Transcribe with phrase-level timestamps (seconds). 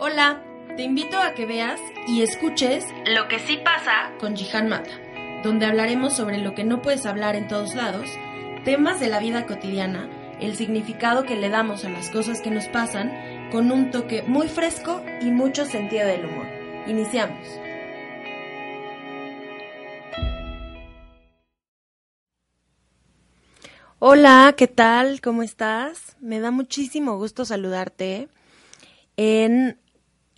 [0.00, 0.40] Hola,
[0.76, 4.92] te invito a que veas y escuches Lo que sí pasa con Jihan Mata,
[5.42, 8.08] donde hablaremos sobre lo que no puedes hablar en todos lados,
[8.64, 10.08] temas de la vida cotidiana,
[10.40, 14.46] el significado que le damos a las cosas que nos pasan, con un toque muy
[14.46, 16.46] fresco y mucho sentido del humor.
[16.86, 17.48] Iniciamos.
[23.98, 25.20] Hola, ¿qué tal?
[25.20, 26.16] ¿Cómo estás?
[26.20, 28.28] Me da muchísimo gusto saludarte
[29.16, 29.76] en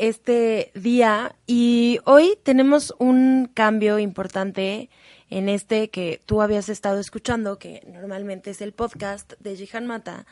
[0.00, 4.88] este día y hoy tenemos un cambio importante
[5.28, 10.24] en este que tú habías estado escuchando, que normalmente es el podcast de Jihan Mata.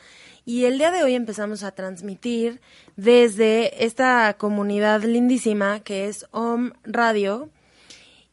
[0.46, 2.62] Y el día de hoy empezamos a transmitir
[2.96, 7.50] desde esta comunidad lindísima que es OM Radio.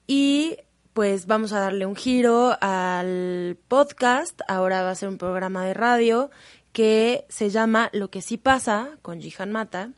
[0.07, 0.57] Y
[0.93, 4.39] pues vamos a darle un giro al podcast.
[4.47, 6.31] Ahora va a ser un programa de radio
[6.71, 9.91] que se llama Lo que sí pasa con Jihan Mata.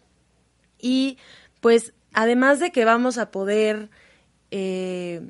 [0.79, 1.17] Y
[1.61, 3.89] pues además de que vamos a poder
[4.51, 5.21] eh,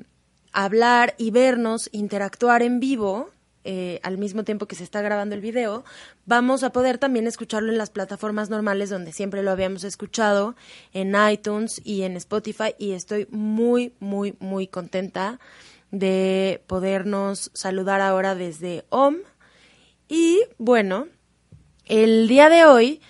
[0.52, 3.30] hablar y vernos, interactuar en vivo,
[3.64, 5.84] eh, al mismo tiempo que se está grabando el video,
[6.24, 10.56] vamos a poder también escucharlo en las plataformas normales donde siempre lo habíamos escuchado,
[10.94, 15.38] en iTunes y en Spotify, y estoy muy, muy, muy contenta
[15.90, 19.16] de podernos saludar ahora desde OM.
[20.08, 21.08] Y bueno,
[21.84, 23.00] el día de hoy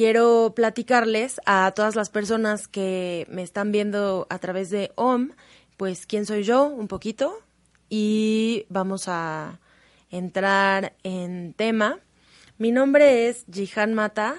[0.00, 5.32] quiero platicarles a todas las personas que me están viendo a través de OM,
[5.76, 7.38] pues quién soy yo un poquito
[7.90, 9.60] y vamos a
[10.10, 11.98] entrar en tema.
[12.56, 14.36] Mi nombre es Jihan Mata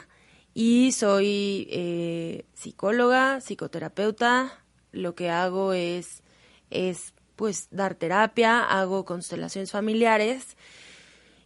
[0.56, 4.64] y soy eh, psicóloga, psicoterapeuta.
[4.91, 6.24] Lo que hago es,
[6.72, 10.58] es pues dar terapia, hago constelaciones familiares.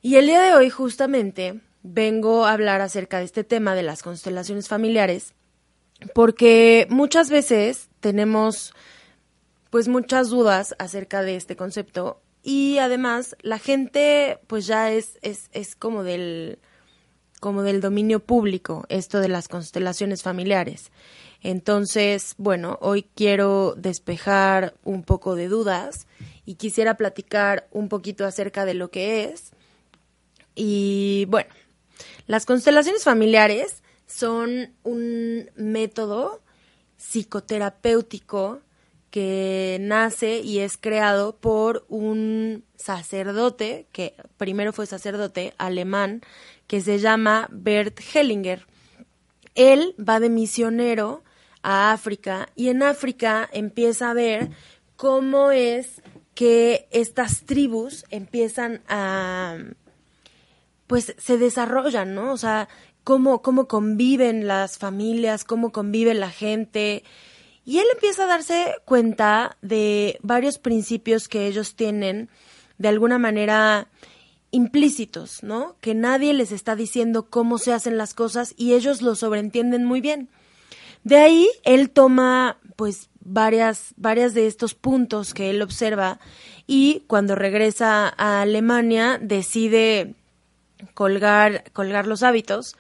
[0.02, 4.02] Y el día de hoy justamente vengo a hablar acerca de este tema de las
[4.02, 5.34] constelaciones familiares,
[6.14, 8.74] porque muchas veces tenemos
[9.70, 15.50] pues muchas dudas acerca de este concepto y además la gente pues ya es, es,
[15.52, 16.60] es como del
[17.40, 20.92] como del dominio público esto de las constelaciones familiares.
[21.44, 26.08] Entonces, bueno, hoy quiero despejar un poco de dudas
[26.46, 29.52] y quisiera platicar un poquito acerca de lo que es.
[30.56, 31.50] Y bueno,
[32.28, 36.42] las constelaciones familiares son un método
[36.98, 38.62] psicoterapéutico
[39.12, 46.22] que nace y es creado por un sacerdote, que primero fue sacerdote alemán,
[46.68, 48.68] que se llama Bert Hellinger.
[49.56, 51.24] Él va de misionero
[51.62, 54.50] a África y en África empieza a ver
[54.98, 56.02] cómo es
[56.34, 59.58] que estas tribus empiezan a
[60.88, 62.34] pues se desarrollan, ¿no?
[62.34, 62.70] O sea,
[63.04, 67.04] cómo, cómo conviven las familias, cómo convive la gente.
[67.64, 72.30] Y él empieza a darse cuenta de varios principios que ellos tienen
[72.78, 73.88] de alguna manera
[74.52, 75.76] implícitos, ¿no?
[75.82, 80.02] Que nadie les está diciendo cómo se hacen las cosas y ellos lo sobreentienden muy
[80.02, 80.30] bien.
[81.04, 86.20] De ahí él toma pues varias varias de estos puntos que él observa
[86.68, 90.16] y cuando regresa a Alemania decide
[90.94, 92.76] colgar, colgar los hábitos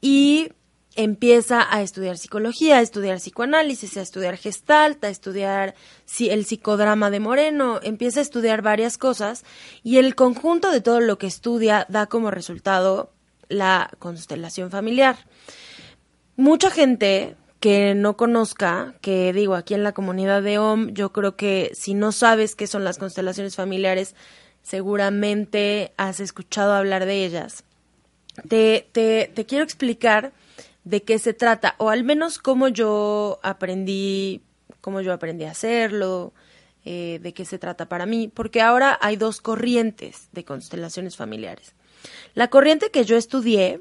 [0.00, 0.50] y
[0.98, 5.76] empieza a estudiar psicología, a estudiar psicoanálisis, a estudiar gestalt, a estudiar
[6.18, 9.44] el psicodrama de Moreno, empieza a estudiar varias cosas
[9.84, 13.12] y el conjunto de todo lo que estudia da como resultado
[13.48, 15.16] la constelación familiar.
[16.36, 21.36] Mucha gente que no conozca, que digo, aquí en la comunidad de OM, yo creo
[21.36, 24.14] que si no sabes qué son las constelaciones familiares,
[24.68, 27.64] seguramente has escuchado hablar de ellas.
[28.48, 30.32] Te, te, te quiero explicar
[30.84, 34.42] de qué se trata, o al menos cómo yo aprendí,
[34.80, 36.32] cómo yo aprendí a hacerlo,
[36.84, 41.74] eh, de qué se trata para mí, porque ahora hay dos corrientes de constelaciones familiares.
[42.34, 43.80] La corriente que yo estudié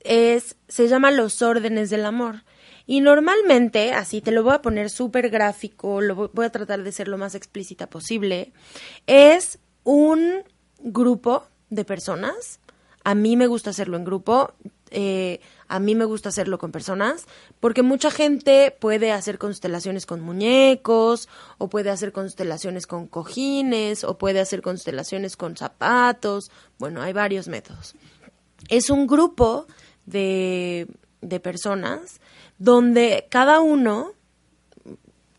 [0.00, 2.44] es, se llama los órdenes del amor.
[2.86, 6.92] Y normalmente, así te lo voy a poner súper gráfico, lo voy a tratar de
[6.92, 8.52] ser lo más explícita posible,
[9.06, 10.42] es un
[10.80, 12.60] grupo de personas.
[13.04, 14.52] A mí me gusta hacerlo en grupo.
[14.90, 17.26] Eh, A mí me gusta hacerlo con personas
[17.58, 21.28] porque mucha gente puede hacer constelaciones con muñecos
[21.58, 26.50] o puede hacer constelaciones con cojines o puede hacer constelaciones con zapatos.
[26.78, 27.94] Bueno, hay varios métodos.
[28.68, 29.66] Es un grupo
[30.06, 30.86] de,
[31.22, 32.20] de personas
[32.58, 34.12] donde cada uno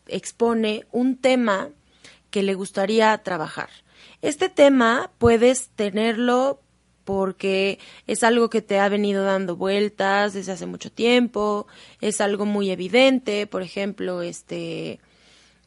[0.06, 1.70] expone un tema
[2.30, 3.70] que le gustaría trabajar.
[4.26, 6.58] Este tema puedes tenerlo
[7.04, 7.78] porque
[8.08, 11.68] es algo que te ha venido dando vueltas desde hace mucho tiempo,
[12.00, 14.98] es algo muy evidente, por ejemplo, este,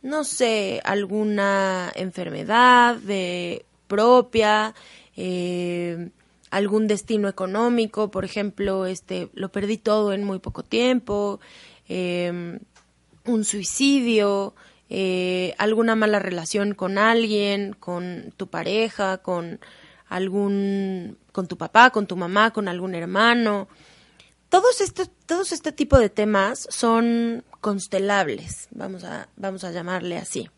[0.01, 2.97] no sé, alguna enfermedad
[3.87, 4.75] propia,
[5.15, 6.09] eh,
[6.51, 11.39] algún destino económico, por ejemplo, este, lo perdí todo en muy poco tiempo,
[11.87, 12.59] em,
[13.23, 14.53] un suicidio,
[14.89, 19.59] eh, alguna mala relación con alguien, con tu pareja, con
[20.07, 23.67] algún, con tu papá, con tu mamá, con algún hermano.
[24.49, 30.49] Todos este, todos este tipo de temas son constelables, vamos a, vamos a llamarle así.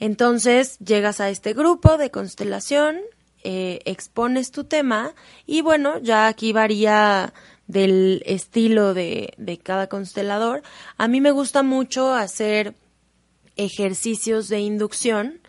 [0.00, 2.98] Entonces llegas a este grupo de constelación,
[3.44, 5.14] eh, expones tu tema
[5.46, 7.32] y bueno, ya aquí varía
[7.68, 10.62] del estilo de, de cada constelador.
[10.96, 12.74] A mí me gusta mucho hacer
[13.58, 15.40] ejercicios de inducción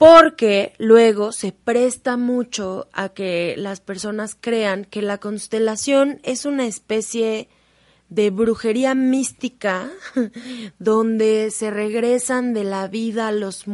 [0.00, 6.66] porque luego se presta mucho a que las personas crean que la constelación es una
[6.66, 7.50] especie
[8.08, 9.90] de brujería mística
[10.78, 13.66] donde se regresan de la vida los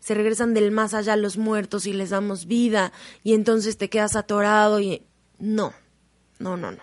[0.00, 2.92] se regresan del más allá los muertos y les damos vida
[3.22, 5.02] y entonces te quedas atorado y
[5.38, 5.74] no
[6.38, 6.82] no no no.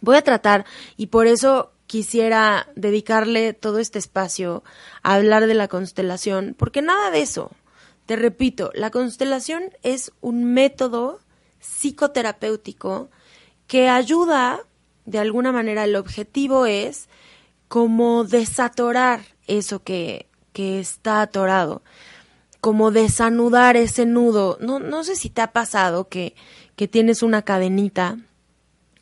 [0.00, 0.64] Voy a tratar
[0.96, 4.62] y por eso quisiera dedicarle todo este espacio
[5.02, 7.50] a hablar de la constelación, porque nada de eso.
[8.06, 11.18] Te repito, la constelación es un método
[11.58, 13.10] psicoterapéutico
[13.66, 14.60] que ayuda,
[15.04, 17.08] de alguna manera, el objetivo es
[17.66, 21.82] como desatorar eso que, que está atorado,
[22.60, 24.58] como desanudar ese nudo.
[24.60, 26.36] No, no sé si te ha pasado que,
[26.76, 28.16] que tienes una cadenita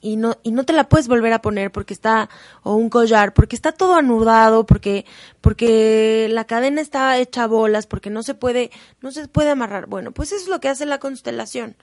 [0.00, 2.28] y no y no te la puedes volver a poner porque está
[2.62, 5.04] o un collar porque está todo anudado porque
[5.40, 9.86] porque la cadena está hecha bolas porque no se puede no se puede amarrar.
[9.86, 11.76] Bueno pues eso es lo que hace la constelación.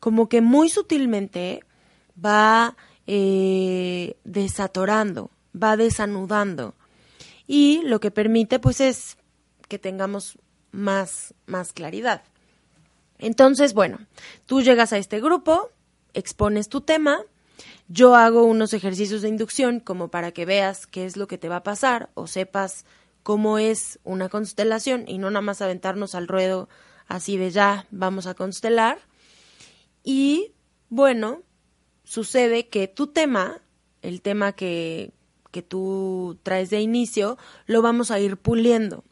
[0.00, 1.60] Como que muy sutilmente
[2.22, 2.76] va
[3.06, 5.30] eh, desatorando
[5.60, 6.74] va desanudando.
[7.46, 9.16] Y lo que permite pues es
[9.68, 10.38] que tengamos
[10.72, 12.22] más más claridad.
[13.18, 13.98] Entonces bueno
[14.46, 15.70] tú llegas a este grupo
[16.14, 17.20] expones tu tema
[17.92, 21.48] yo hago unos ejercicios de inducción como para que veas qué es lo que te
[21.48, 22.84] va a pasar o sepas
[23.24, 26.68] cómo es una constelación y no nada más aventarnos al ruedo
[27.08, 29.00] así de ya vamos a constelar.
[30.04, 30.52] Y
[30.88, 31.42] bueno,
[32.04, 33.60] sucede que tu tema,
[34.02, 35.12] el tema que,
[35.50, 39.02] que tú traes de inicio, lo vamos a ir puliendo.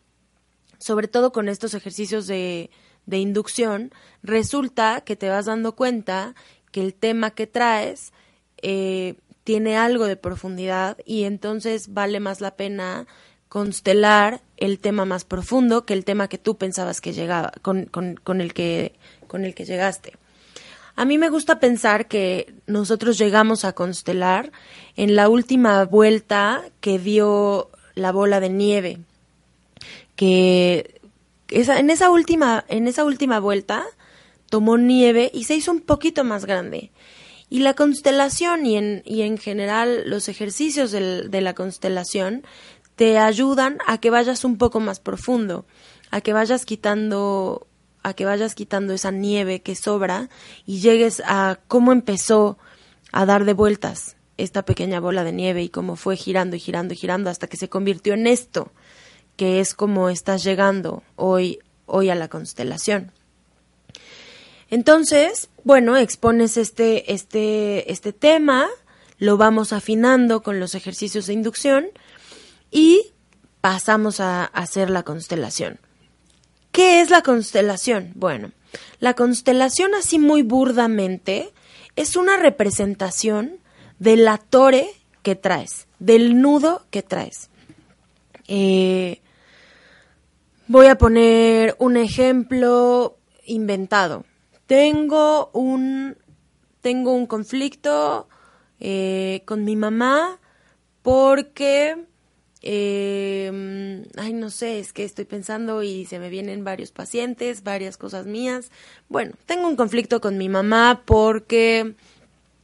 [0.79, 2.71] Sobre todo con estos ejercicios de,
[3.07, 3.91] de inducción,
[4.23, 6.37] resulta que te vas dando cuenta
[6.71, 8.13] que el tema que traes
[8.63, 9.15] eh,
[9.45, 13.07] tiene algo de profundidad y entonces vale más la pena
[13.49, 18.41] constelar el tema más profundo que el tema que tú pensabas que llegaba, con, con,
[18.41, 18.95] el, que,
[19.27, 20.15] con el que llegaste.
[20.97, 24.51] A mí me gusta pensar que nosotros llegamos a constelar
[24.97, 28.99] en la última vuelta que dio la bola de nieve,
[30.17, 31.01] que
[31.49, 33.87] esa, en, esa última, en esa última vuelta
[34.51, 36.91] tomó nieve y se hizo un poquito más grande.
[37.51, 42.45] Y la constelación y en, y en general los ejercicios de la constelación
[42.97, 45.65] te ayudan a que vayas un poco más profundo,
[46.11, 47.67] a que vayas quitando
[48.03, 50.31] a que vayas quitando esa nieve que sobra
[50.65, 52.57] y llegues a cómo empezó
[53.13, 56.95] a dar de vueltas esta pequeña bola de nieve y cómo fue girando y girando
[56.95, 58.71] y girando hasta que se convirtió en esto,
[59.37, 63.13] que es como estás llegando hoy hoy a la constelación.
[64.71, 68.69] Entonces, bueno, expones este, este, este tema,
[69.19, 71.89] lo vamos afinando con los ejercicios de inducción
[72.71, 73.13] y
[73.61, 75.79] pasamos a hacer la constelación.
[76.73, 78.13] ¿Qué es la constelación?
[78.15, 78.53] Bueno,
[78.99, 81.53] la constelación así muy burdamente
[81.97, 83.59] es una representación
[83.99, 84.89] de la tore
[85.23, 87.51] que traes, del nudo que traes.
[88.47, 89.21] Eh,
[90.67, 94.25] voy a poner un ejemplo inventado
[94.69, 96.17] tengo un,
[96.83, 98.29] tengo un conflicto
[98.79, 100.39] eh, con mi mamá
[101.01, 102.05] porque,
[102.61, 107.97] eh, ay, no sé, es que estoy pensando y se me vienen varios pacientes, varias
[107.97, 108.71] cosas mías.
[109.09, 111.95] Bueno, tengo un conflicto con mi mamá porque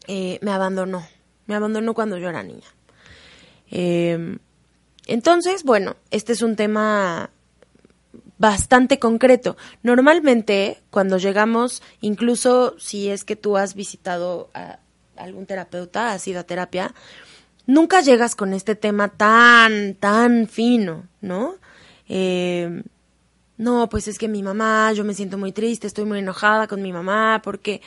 [0.07, 1.07] eh, me abandonó,
[1.47, 2.69] Me abandonó cuando yo era niña.
[3.71, 4.39] Em,
[5.07, 7.31] entonces, bueno, este es un tema
[8.45, 9.57] bastante concreto.
[9.83, 14.81] Normalmente, cuando llegamos, incluso si es que tú has visitado a
[15.17, 16.95] algún terapeuta, has ido a terapia,
[17.67, 21.55] nunca llegas con este tema tan, tan fino, ¿no?
[22.07, 22.83] Eh,
[23.57, 26.83] no, pues es que mi mamá, yo me siento muy triste, estoy muy enojada con
[26.83, 27.81] mi mamá porque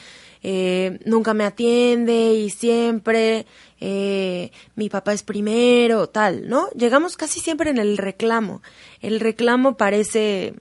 [0.44, 3.46] eh, nunca me atiende y siempre
[3.80, 6.70] eh, mi papá es primero, tal, ¿no?
[6.72, 8.62] Llegamos casi siempre en el reclamo.
[9.02, 10.54] El reclamo parece,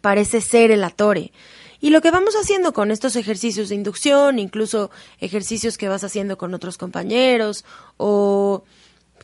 [0.00, 1.32] parece ser el atore.
[1.80, 4.90] Y lo que vamos haciendo con estos ejercicios de inducción, incluso
[5.20, 7.64] ejercicios que vas haciendo con otros compañeros
[7.96, 8.64] o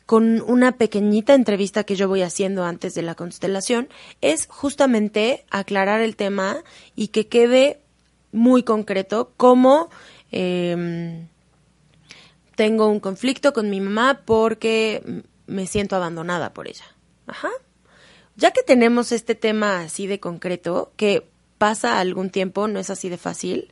[0.06, 3.88] con una pequeñita entrevista que yo voy haciendo antes de la constelación,
[4.20, 6.62] es justamente aclarar el tema
[6.94, 7.80] y que quede
[8.34, 9.88] muy concreto cómo
[10.30, 11.28] em,
[12.56, 16.84] tengo un conflicto con mi mamá porque me siento abandonada por ella.
[17.26, 17.50] Ajá.
[18.36, 21.26] Ya que tenemos este tema así de concreto, que
[21.58, 23.70] pasa algún tiempo, no es así de fácil,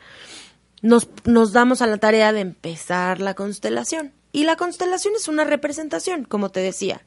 [0.80, 4.12] nos, nos damos a la tarea de empezar la constelación.
[4.32, 7.02] Y la constelación es una representación, como te decía.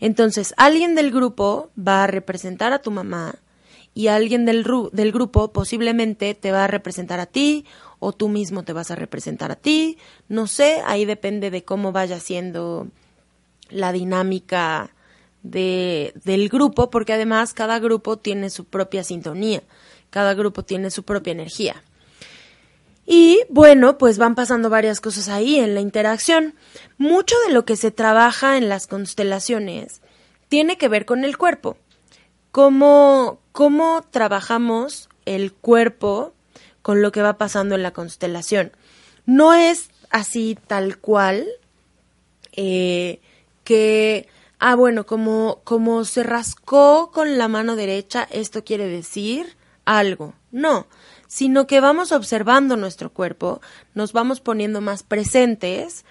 [0.00, 3.34] Entonces, alguien del grupo va a representar a tu mamá
[3.94, 4.62] y alguien del,
[5.12, 7.66] grupo posiblemente te va a representar a ti
[7.98, 9.98] o tú mismo te vas a representar a ti.
[10.28, 12.88] No sé, ahí depende de cómo vaya siendo
[13.68, 14.94] la dinámica
[15.42, 19.62] de, del grupo, porque además cada grupo tiene su propia sintonía,
[20.10, 21.82] cada grupo tiene su propia energía.
[23.04, 26.54] Y bueno, pues van pasando varias cosas ahí en la interacción.
[26.98, 30.00] Mucho de lo que se trabaja en las constelaciones
[30.48, 31.76] tiene que ver con el cuerpo.
[32.52, 36.32] Cómo, cómo trabajamos el cuerpo
[36.82, 38.72] con lo que va pasando en la constelación.
[39.26, 41.46] No es así tal cual
[42.52, 43.20] eh,
[43.64, 44.28] que,
[44.58, 50.34] ah, bueno, como, como se rascó con la mano derecha, esto quiere decir algo.
[50.50, 50.86] No,
[51.26, 53.60] sino que vamos observando nuestro cuerpo,
[53.94, 56.04] nos vamos poniendo más presentes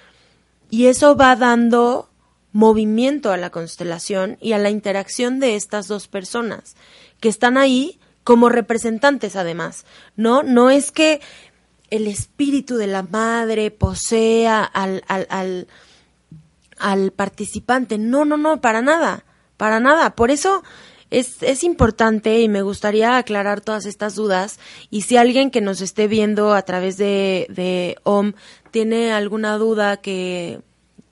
[0.71, 2.09] y eso va dando
[2.53, 6.75] movimiento a la constelación y a la interacción de estas dos personas
[7.19, 10.43] que están ahí como representantes además, ¿no?
[10.43, 11.21] No es que
[11.89, 15.67] el espíritu de la madre posea al, al, al,
[16.77, 19.25] al participante, no, no, no, para nada,
[19.57, 20.15] para nada.
[20.15, 20.63] Por eso
[21.09, 25.81] es, es importante y me gustaría aclarar todas estas dudas y si alguien que nos
[25.81, 28.33] esté viendo a través de, de OM
[28.71, 30.61] tiene alguna duda que,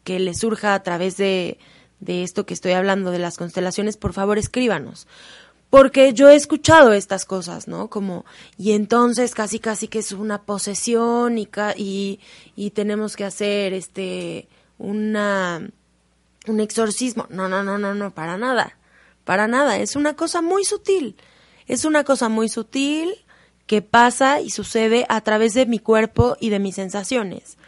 [0.10, 1.60] que le surja a través de,
[2.00, 5.06] de esto que estoy hablando de las constelaciones, por favor escríbanos.
[5.70, 7.92] Porque yo he escuchado estas cosas, ¿no?
[7.92, 8.26] Como,
[8.58, 11.48] y entonces casi casi que es una posesión y,
[11.78, 12.20] y,
[12.56, 14.48] y tenemos que hacer este,
[14.80, 15.70] una,
[16.48, 17.28] un exorcismo.
[17.30, 18.80] No, no, no, no, no, para nada.
[19.26, 21.18] Para nada, es una cosa muy sutil.
[21.68, 23.14] Es una cosa muy sutil
[23.68, 27.60] que pasa y sucede a través de mi cuerpo y de mis sensaciones.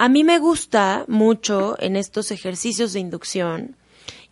[0.00, 3.76] A mí me gusta mucho en estos ejercicios de inducción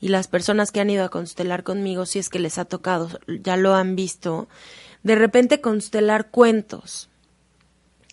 [0.00, 3.08] y las personas que han ido a constelar conmigo, si es que les ha tocado,
[3.26, 4.46] ya lo han visto,
[5.02, 7.10] de repente constelar cuentos.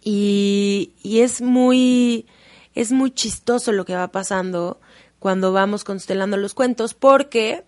[0.04, 2.26] Y, es muy,
[2.74, 4.82] es muy chistoso lo que va pasando
[5.20, 7.66] cuando vamos constelando los cuentos porque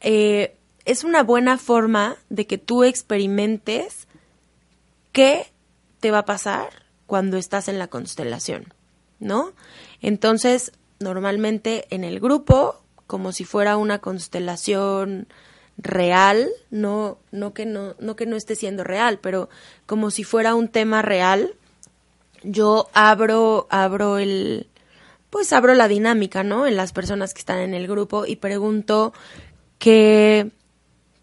[0.00, 4.08] eh, es una buena forma de que tú experimentes
[5.12, 5.52] qué
[6.00, 8.72] te va a pasar cuando estás en la constelación,
[9.18, 9.52] ¿no?
[10.00, 15.26] Entonces, normalmente en el grupo, como si fuera una constelación
[15.76, 19.48] real, no, no que no, no que no esté siendo real, pero
[19.86, 21.54] como si fuera un tema real,
[22.42, 24.68] yo abro, abro el,
[25.30, 26.66] pues abro la dinámica, ¿no?
[26.66, 29.12] En las personas que están en el grupo y pregunto
[29.78, 30.50] qué,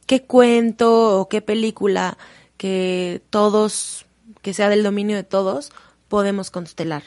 [0.05, 2.17] qué cuento o qué película
[2.57, 4.05] que todos,
[4.41, 5.71] que sea del dominio de todos,
[6.07, 7.03] podemos constelar.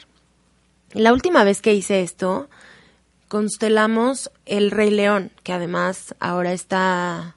[0.91, 2.49] La última vez que hice esto,
[3.27, 7.35] constelamos El Rey León, que además ahora está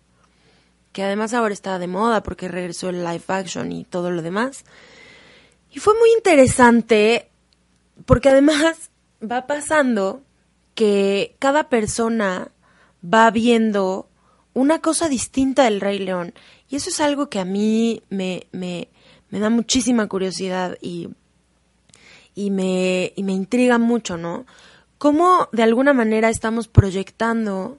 [0.93, 4.65] que además ahora está de moda porque regresó el live action y todo lo demás.
[5.71, 7.29] Y fue muy interesante
[8.05, 8.91] porque además
[9.23, 10.23] va pasando
[10.75, 12.51] que cada persona
[13.03, 14.09] va viendo
[14.55, 16.35] una cosa distinta del Rey León.
[16.69, 18.89] Y eso es algo que a mí me, me,
[19.31, 21.09] me da muchísima curiosidad y,
[22.35, 24.47] y, me, y me intriga mucho, ¿no?
[24.99, 27.79] Cómo de alguna manera estamos proyectando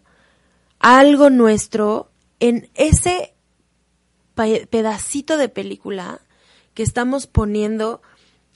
[0.80, 3.34] algo nuestro en ese
[4.70, 6.22] pedacito de película
[6.74, 8.02] que estamos poniendo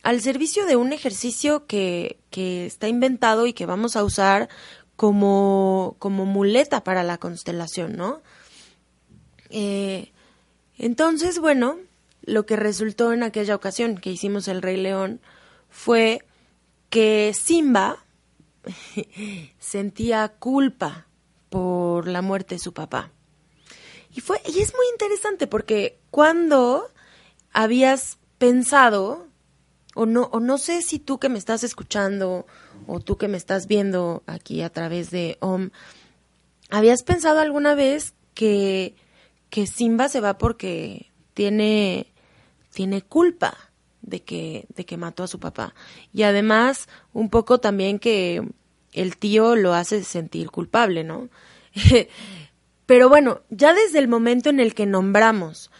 [0.01, 4.49] al servicio de un ejercicio que, que está inventado y que vamos a usar
[4.95, 8.21] como, como muleta para la constelación, ¿no?
[9.49, 10.11] Eh,
[10.77, 11.77] entonces, bueno,
[12.25, 15.21] lo que resultó en aquella ocasión que hicimos el Rey León
[15.69, 16.25] fue
[16.89, 18.05] que Simba
[19.59, 21.07] sentía culpa
[21.49, 23.11] por la muerte de su papá.
[24.15, 26.89] Y fue y es muy interesante porque cuando
[27.51, 29.27] habías pensado
[29.95, 32.45] o no o no sé si tú que me estás escuchando
[32.87, 35.71] o tú que me estás viendo aquí a través de OM
[36.69, 38.95] habías pensado alguna vez que
[39.49, 42.12] que Simba se va porque tiene
[42.73, 43.55] tiene culpa
[44.01, 45.73] de que, de que mató a su papá.
[46.13, 48.43] Y además, un poco también que
[48.91, 51.29] el tío lo hace sentir culpable, ¿no?
[52.85, 55.71] Pero bueno, ya desde el momento en el que nombramos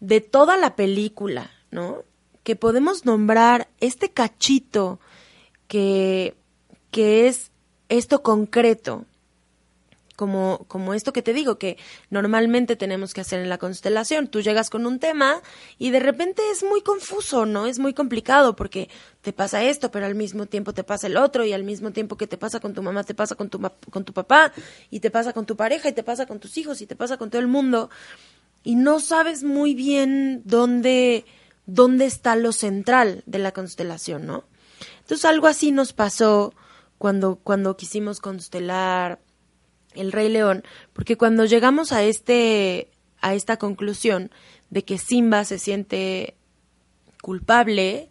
[0.00, 2.04] de toda la película, ¿no?
[2.42, 5.00] Que podemos nombrar este cachito
[5.66, 6.34] que,
[6.90, 7.50] que es
[7.88, 9.06] esto concreto,
[10.16, 11.76] como, como esto que te digo, que
[12.10, 14.28] normalmente tenemos que hacer en la constelación.
[14.28, 15.42] Tú llegas con un tema
[15.78, 17.66] y de repente es muy confuso, ¿no?
[17.66, 18.88] Es muy complicado porque
[19.22, 22.16] te pasa esto, pero al mismo tiempo te pasa el otro y al mismo tiempo
[22.16, 24.52] que te pasa con tu mamá, te pasa con tu, con tu papá
[24.90, 27.16] y te pasa con tu pareja y te pasa con tus hijos y te pasa
[27.16, 27.90] con todo el mundo
[28.64, 31.24] y no sabes muy bien dónde,
[31.66, 34.44] dónde está lo central de la constelación, ¿no?
[35.00, 36.54] Entonces algo así nos pasó
[36.98, 39.20] cuando, cuando quisimos constelar
[39.94, 42.88] el Rey León, porque cuando llegamos a este
[43.20, 44.30] a esta conclusión
[44.70, 46.34] de que Simba se siente
[47.22, 48.10] culpable,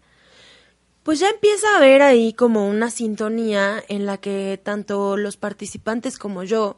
[1.04, 6.18] pues ya empieza a haber ahí como una sintonía en la que tanto los participantes
[6.18, 6.78] como yo,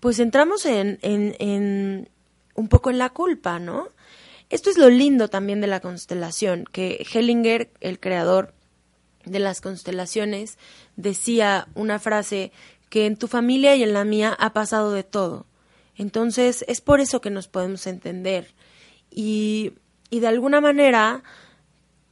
[0.00, 2.08] pues entramos en, en, en
[2.54, 3.88] un poco en la culpa, ¿no?
[4.50, 8.54] Esto es lo lindo también de la constelación, que Hellinger, el creador
[9.24, 10.58] de las constelaciones,
[10.96, 12.52] decía una frase
[12.88, 15.46] que en tu familia y en la mía ha pasado de todo.
[15.96, 18.54] Entonces es por eso que nos podemos entender.
[19.10, 19.72] Y,
[20.10, 21.22] y de alguna manera,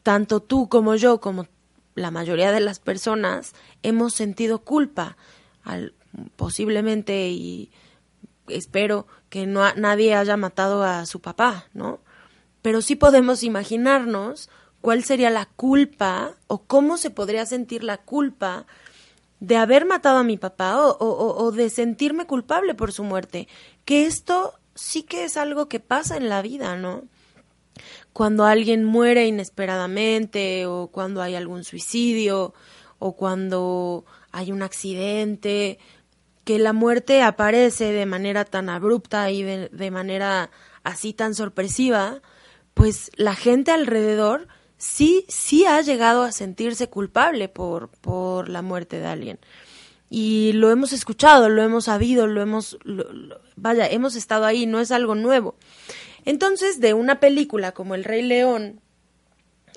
[0.03, 1.47] tanto tú como yo, como
[1.95, 5.17] la mayoría de las personas, hemos sentido culpa,
[6.37, 7.71] posiblemente y
[8.49, 12.01] espero que no nadie haya matado a su papá, ¿no?
[12.63, 18.67] Pero sí podemos imaginarnos cuál sería la culpa o cómo se podría sentir la culpa
[19.41, 23.49] de haber matado a mi papá o, o, de sentirme culpable por su muerte.
[23.85, 27.05] Que esto sí que es algo que pasa en la vida, ¿no?
[28.13, 32.55] Cuando alguien muere inesperadamente o cuando hay algún suicidio
[32.99, 35.79] o cuando hay un accidente,
[36.45, 40.51] que la muerte aparece de manera tan abrupta y de manera
[40.85, 42.23] así tan sorpresiva,
[42.73, 48.99] pues la gente alrededor sí, sí ha llegado a sentirse culpable por, por la muerte
[48.99, 49.39] de alguien.
[50.09, 52.79] Y lo hemos escuchado, lo hemos sabido, lo hemos,
[53.57, 55.57] vaya, hemos estado ahí, no es algo nuevo.
[56.25, 58.81] Entonces, de una película como El Rey León,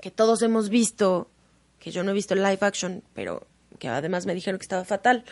[0.02, 1.30] que todos hemos visto,
[1.80, 3.48] que yo no he visto el live action, pero
[3.80, 5.24] que además me dijeron que estaba fatal,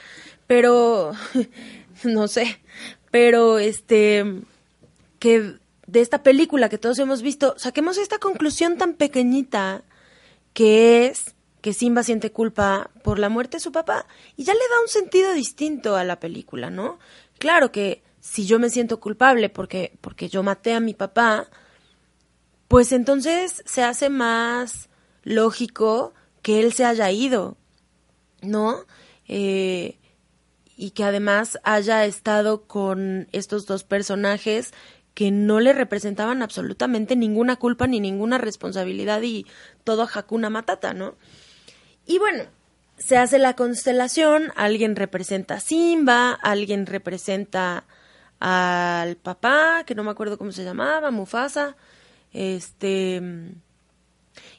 [0.48, 1.12] pero
[2.04, 2.60] no sé,
[3.12, 4.26] pero este
[5.20, 5.56] que
[5.88, 9.84] de esta película que todos hemos visto, saquemos esta conclusión tan pequeñita
[10.54, 14.60] que es que Simba siente culpa por la muerte de su papá y ya le
[14.60, 17.00] da un sentido distinto a la película, ¿no?
[17.40, 21.50] Claro que si yo me siento culpable porque porque yo maté a mi papá,
[22.68, 24.90] pues entonces se hace más
[25.24, 27.58] lógico que él se haya ido,
[28.42, 28.86] ¿no?
[29.28, 29.98] Eh,
[30.76, 34.74] y que además haya estado con estos dos personajes
[35.18, 39.48] que no le representaban absolutamente ninguna culpa ni ninguna responsabilidad y
[39.84, 41.16] todo Hakuna Matata, ¿no?
[42.06, 42.44] Y bueno,
[43.00, 47.86] se hace la constelación, alguien representa a Simba, alguien representa
[48.40, 51.76] al papá, que no me acuerdo cómo se llamaba, Mufasa,
[52.32, 53.20] este,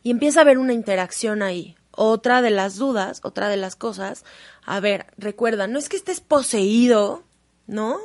[0.03, 1.77] y empieza a haber una interacción ahí.
[1.92, 4.25] Otra de las dudas, otra de las cosas,
[4.66, 7.23] a ver, recuerda, no es que estés poseído,
[7.68, 8.01] ¿no?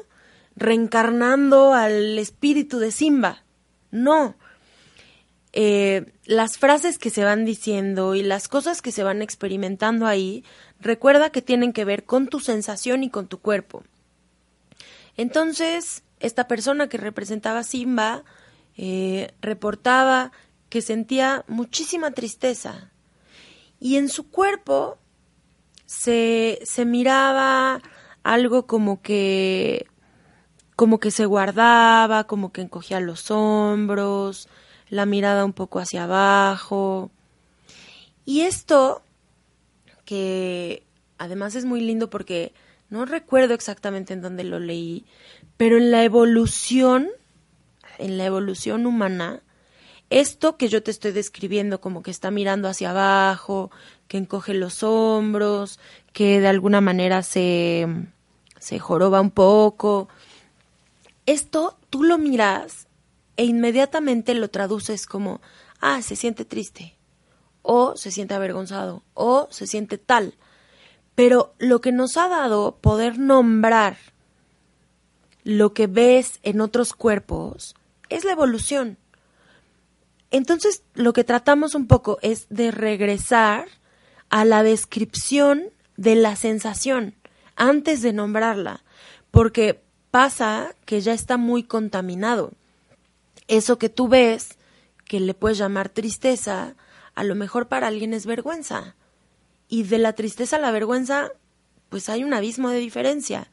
[0.55, 3.43] Reencarnando al espíritu de Simba.
[3.91, 4.35] No.
[5.51, 10.43] Eh, las frases que se van diciendo y las cosas que se van experimentando ahí,
[10.79, 13.83] recuerda que tienen que ver con tu sensación y con tu cuerpo.
[15.15, 18.23] Entonces, esta persona que representaba a Simba
[18.77, 20.31] eh, reportaba
[20.69, 22.89] que sentía muchísima tristeza
[23.79, 24.97] y en su cuerpo
[25.85, 27.81] se, se miraba
[28.23, 29.85] algo como que
[30.75, 34.47] como que se guardaba, como que encogía los hombros,
[34.89, 37.11] la mirada un poco hacia abajo.
[38.25, 39.03] Y esto,
[40.05, 40.83] que
[41.17, 42.53] además es muy lindo porque
[42.89, 45.05] no recuerdo exactamente en dónde lo leí,
[45.57, 47.09] pero en la evolución,
[47.97, 49.41] en la evolución humana,
[50.09, 53.71] esto que yo te estoy describiendo, como que está mirando hacia abajo,
[54.07, 55.79] que encoge los hombros,
[56.13, 57.87] que de alguna manera se,
[58.59, 60.09] se joroba un poco,
[61.25, 62.87] esto tú lo miras
[63.37, 65.41] e inmediatamente lo traduces como,
[65.79, 66.97] ah, se siente triste,
[67.61, 70.35] o se siente avergonzado, o se siente tal.
[71.15, 73.97] Pero lo que nos ha dado poder nombrar
[75.43, 77.75] lo que ves en otros cuerpos
[78.09, 78.97] es la evolución.
[80.31, 83.67] Entonces, lo que tratamos un poco es de regresar
[84.29, 85.65] a la descripción
[85.97, 87.15] de la sensación
[87.55, 88.83] antes de nombrarla,
[89.29, 92.51] porque pasa que ya está muy contaminado.
[93.47, 94.59] Eso que tú ves,
[95.05, 96.75] que le puedes llamar tristeza,
[97.15, 98.95] a lo mejor para alguien es vergüenza.
[99.67, 101.31] Y de la tristeza a la vergüenza,
[101.89, 103.49] pues hay un abismo de diferencia.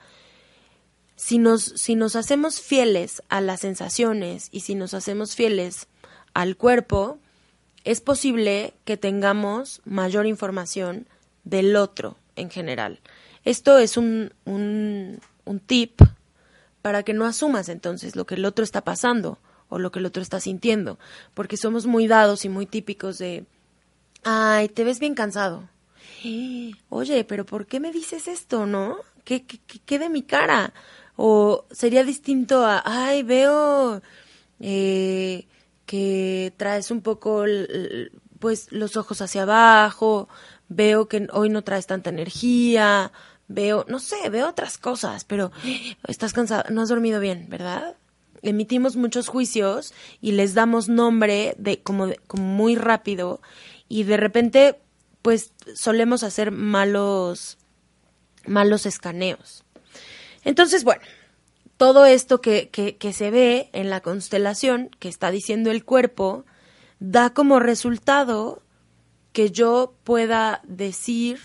[1.16, 5.88] Si nos, si nos hacemos fieles a las sensaciones y si nos hacemos fieles
[6.34, 7.16] al cuerpo,
[7.84, 11.08] es posible que tengamos mayor información
[11.44, 13.00] del otro en general.
[13.46, 16.02] Esto es un, un, un tip
[16.82, 19.38] para que no asumas entonces lo que el otro está pasando
[19.68, 20.98] o lo que el otro está sintiendo,
[21.34, 23.44] porque somos muy dados y muy típicos de,
[24.24, 25.68] ay, te ves bien cansado.
[26.88, 28.98] Oye, pero ¿por qué me dices esto, no?
[29.24, 30.74] ¿Qué, qué, qué de mi cara?
[31.16, 34.02] O sería distinto a, ay, veo
[34.58, 35.46] eh,
[35.86, 37.44] que traes un poco,
[38.38, 40.28] pues, los ojos hacia abajo,
[40.68, 43.12] veo que hoy no traes tanta energía,
[43.50, 45.50] veo, no sé, veo otras cosas, pero
[46.06, 47.96] estás cansado, no has dormido bien, ¿verdad?
[48.42, 53.42] Emitimos muchos juicios y les damos nombre de como, muy rápido
[53.88, 54.80] y de repente
[55.20, 57.58] pues solemos hacer malos
[58.46, 59.64] malos escaneos.
[60.44, 61.02] Entonces, bueno,
[61.76, 66.46] todo esto que, que se ve en la constelación, que está diciendo el cuerpo,
[67.00, 68.62] da como resultado
[69.32, 71.40] que yo pueda decir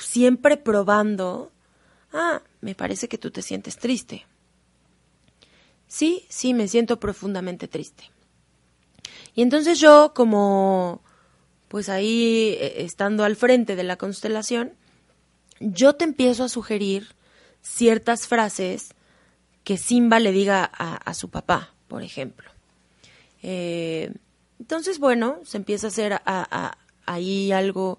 [0.00, 1.52] siempre probando,
[2.12, 4.26] ah, me parece que tú te sientes triste.
[5.86, 8.10] Sí, sí, me siento profundamente triste.
[9.34, 11.02] Y entonces yo, como,
[11.68, 14.72] pues ahí, eh, estando al frente de la constelación,
[15.60, 17.14] yo te empiezo a sugerir
[17.60, 18.94] ciertas frases
[19.64, 22.50] que Simba le diga a, su papá, por ejemplo.
[23.42, 24.12] Eh,
[24.58, 26.20] entonces, bueno, se empieza a hacer
[27.04, 27.98] ahí algo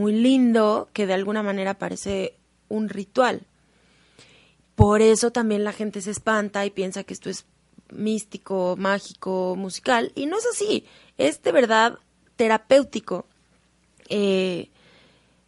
[0.00, 2.34] muy lindo que de alguna manera parece
[2.68, 3.42] un ritual.
[4.74, 7.44] Por eso también la gente se espanta y piensa que esto es
[7.92, 10.86] místico, mágico, musical, y no es así,
[11.18, 11.98] es de verdad
[12.36, 13.26] terapéutico.
[14.08, 14.70] Eh,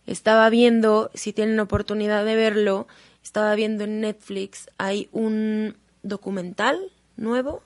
[0.07, 2.87] estaba viendo, si tienen oportunidad de verlo,
[3.23, 7.63] estaba viendo en Netflix, hay un documental nuevo,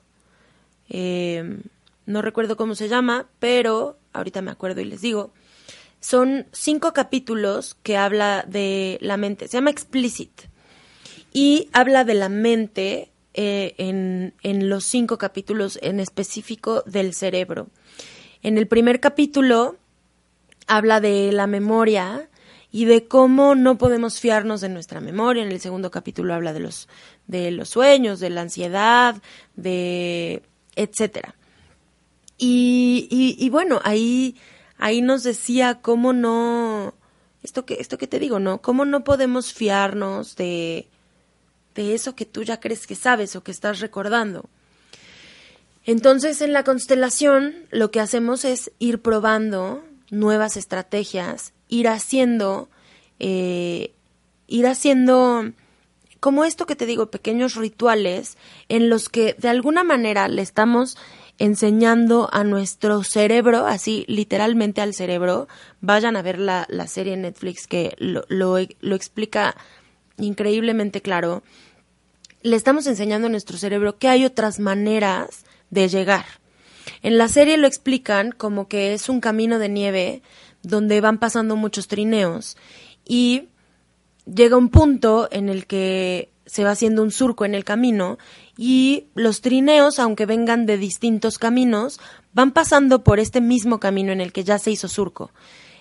[0.87, 1.59] eh,
[2.05, 5.33] no recuerdo cómo se llama, pero ahorita me acuerdo y les digo,
[5.99, 9.47] son cinco capítulos que habla de la mente.
[9.47, 10.31] Se llama Explicit.
[11.33, 17.67] Y habla de la mente eh, en, en los cinco capítulos en específico del cerebro.
[18.41, 19.77] En el primer capítulo
[20.67, 22.29] habla de la memoria
[22.71, 25.43] y de cómo no podemos fiarnos de nuestra memoria.
[25.43, 26.87] En el segundo capítulo habla de los,
[27.27, 29.15] de los sueños, de la ansiedad,
[29.55, 30.41] de
[30.75, 31.35] etcétera.
[32.37, 34.35] Y, y, y bueno, ahí
[34.77, 36.93] ahí nos decía cómo no,
[37.43, 38.61] esto que, esto que te digo, ¿no?
[38.61, 40.87] Cómo no podemos fiarnos de,
[41.75, 44.49] de eso que tú ya crees que sabes o que estás recordando.
[45.85, 52.69] Entonces, en la constelación, lo que hacemos es ir probando nuevas estrategias, ir haciendo,
[53.19, 53.93] eh,
[54.47, 55.53] ir haciendo,
[56.19, 58.37] como esto que te digo, pequeños rituales
[58.67, 60.97] en los que de alguna manera le estamos
[61.39, 65.47] enseñando a nuestro cerebro, así literalmente al cerebro.
[65.81, 69.55] Vayan a ver la, la serie en Netflix que lo, lo, lo explica
[70.17, 71.43] increíblemente claro.
[72.41, 76.25] Le estamos enseñando a nuestro cerebro que hay otras maneras de llegar.
[77.01, 80.21] En la serie lo explican como que es un camino de nieve
[80.63, 82.57] donde van pasando muchos trineos
[83.05, 83.49] y
[84.25, 88.17] llega un punto en el que se va haciendo un surco en el camino
[88.57, 91.99] y los trineos, aunque vengan de distintos caminos,
[92.33, 95.31] van pasando por este mismo camino en el que ya se hizo surco.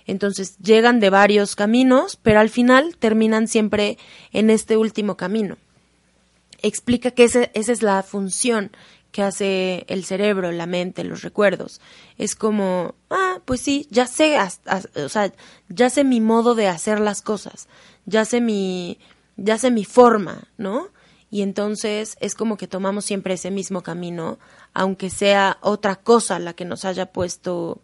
[0.07, 3.99] Entonces llegan de varios caminos, pero al final terminan siempre
[4.33, 5.57] en este último camino.
[6.63, 8.71] Explica que esa, esa es la función
[9.11, 11.81] que hace el cerebro, la mente, los recuerdos.
[12.19, 14.37] Es como, ah, pues sí, ya sé,
[14.97, 15.33] o sea,
[15.71, 17.67] ya sé mi modo de hacer las cosas,
[18.05, 18.99] ya sé mi,
[19.39, 20.89] ya sé mi forma, ¿no?
[21.31, 24.39] Y entonces es como que tomamos siempre ese mismo camino,
[24.73, 27.81] aunque sea otra cosa la que nos haya puesto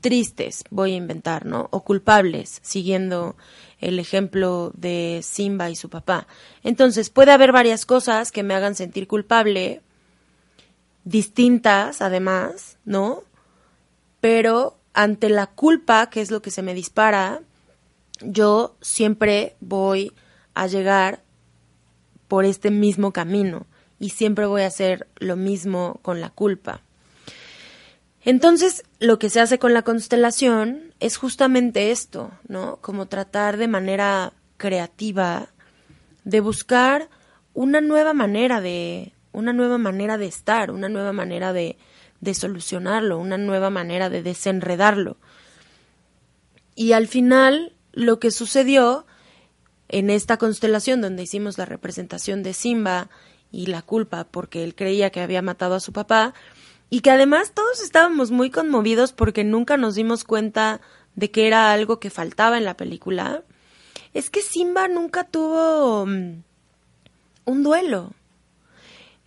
[0.00, 1.68] tristes, voy a inventar, ¿no?
[1.70, 3.36] O culpables, siguiendo
[3.80, 6.26] el ejemplo de Simba y su papá.
[6.62, 9.80] Entonces, puede haber varias cosas que me hagan sentir culpable,
[11.04, 13.22] distintas además, ¿no?
[14.20, 17.40] Pero ante la culpa, que es lo que se me dispara,
[18.20, 20.12] yo siempre voy
[20.54, 21.22] a llegar
[22.28, 23.66] por este mismo camino
[23.98, 26.82] y siempre voy a hacer lo mismo con la culpa.
[28.24, 32.76] Entonces, lo que se hace con la constelación es justamente esto, ¿no?
[32.80, 35.48] Como tratar de manera creativa
[36.24, 37.08] de buscar
[37.54, 41.78] una nueva manera de una nueva manera de estar, una nueva manera de,
[42.20, 45.16] de solucionarlo, una nueva manera de desenredarlo.
[46.74, 49.06] Y al final, lo que sucedió
[49.88, 53.08] en esta constelación donde hicimos la representación de Simba
[53.50, 56.34] y la culpa porque él creía que había matado a su papá,
[56.90, 60.80] y que además todos estábamos muy conmovidos porque nunca nos dimos cuenta
[61.16, 63.42] de que era algo que faltaba en la película,
[64.14, 66.42] es que Simba nunca tuvo mm,
[67.44, 68.12] un duelo.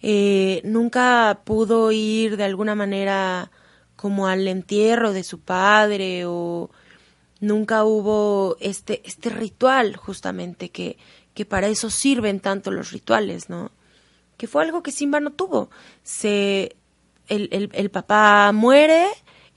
[0.01, 3.51] Eh, nunca pudo ir de alguna manera
[3.95, 6.71] como al entierro de su padre o
[7.41, 10.97] nunca hubo este, este ritual justamente que,
[11.33, 13.71] que para eso sirven tanto los rituales, ¿no?
[14.37, 15.69] Que fue algo que Simba no tuvo.
[16.03, 16.75] Se
[17.27, 19.05] el, papá muere,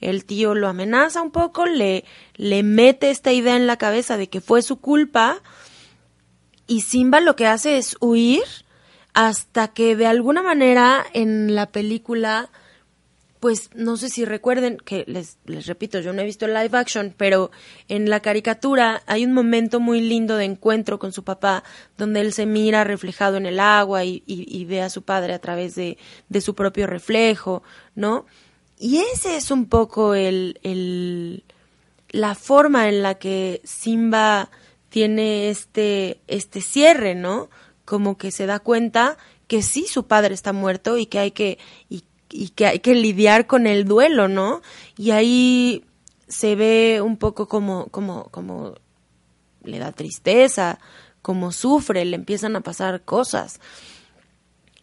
[0.01, 4.29] el tío lo amenaza un poco, le, le mete esta idea en la cabeza de
[4.29, 5.41] que fue su culpa
[6.67, 8.43] y Simba lo que hace es huir
[9.13, 12.49] hasta que de alguna manera en la película
[13.45, 16.75] pues no sé si recuerden, que les, les repito, yo no he visto el live
[16.75, 17.51] action, pero
[17.87, 21.63] en la caricatura hay un momento muy lindo de encuentro con su papá,
[21.95, 25.37] donde él se mira reflejado en el agua y, y, ve a su padre a
[25.37, 27.61] través de, de, su propio reflejo,
[27.93, 28.25] ¿no?
[28.79, 31.43] Y ese es un poco el, el,
[32.09, 34.49] la forma en la que Simba
[34.89, 37.51] tiene este, este cierre, ¿no?
[37.85, 41.59] Como que se da cuenta que sí su padre está muerto y que hay que,
[41.89, 42.05] y
[42.55, 44.61] que hay que lidiar con el duelo, ¿no?
[44.97, 45.85] Y ahí
[46.27, 48.75] se ve un poco como, como, como
[49.63, 50.79] le da tristeza,
[51.21, 53.59] como sufre, le empiezan a pasar cosas.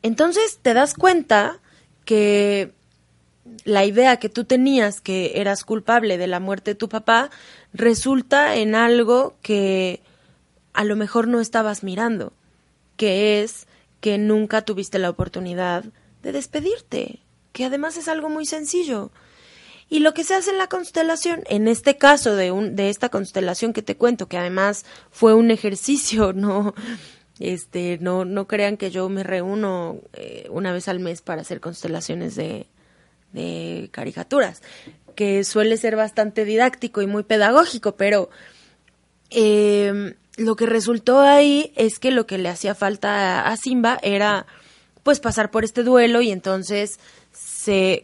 [0.02, 1.60] Entonces te das cuenta
[2.04, 2.72] que
[3.64, 7.30] la idea que tú tenías que eras culpable de la muerte de tu papá
[7.72, 10.00] resulta en algo que
[10.72, 12.32] a lo mejor no estabas mirando,
[12.96, 13.66] que es
[14.00, 15.84] que nunca tuviste la oportunidad
[16.22, 17.20] de despedirte,
[17.52, 19.10] que además es algo muy sencillo.
[19.88, 23.10] Y lo que se hace en la constelación, en este caso de, un, de esta
[23.10, 26.74] constelación que te cuento, que además fue un ejercicio, no,
[27.38, 31.60] este, no, no crean que yo me reúno eh, una vez al mes para hacer
[31.60, 32.66] constelaciones de,
[33.32, 34.62] de caricaturas,
[35.14, 38.30] que suele ser bastante didáctico y muy pedagógico, pero
[39.30, 44.46] em, lo que resultó ahí es que lo que le hacía falta a Simba era
[45.02, 46.98] pues pasar por este duelo y entonces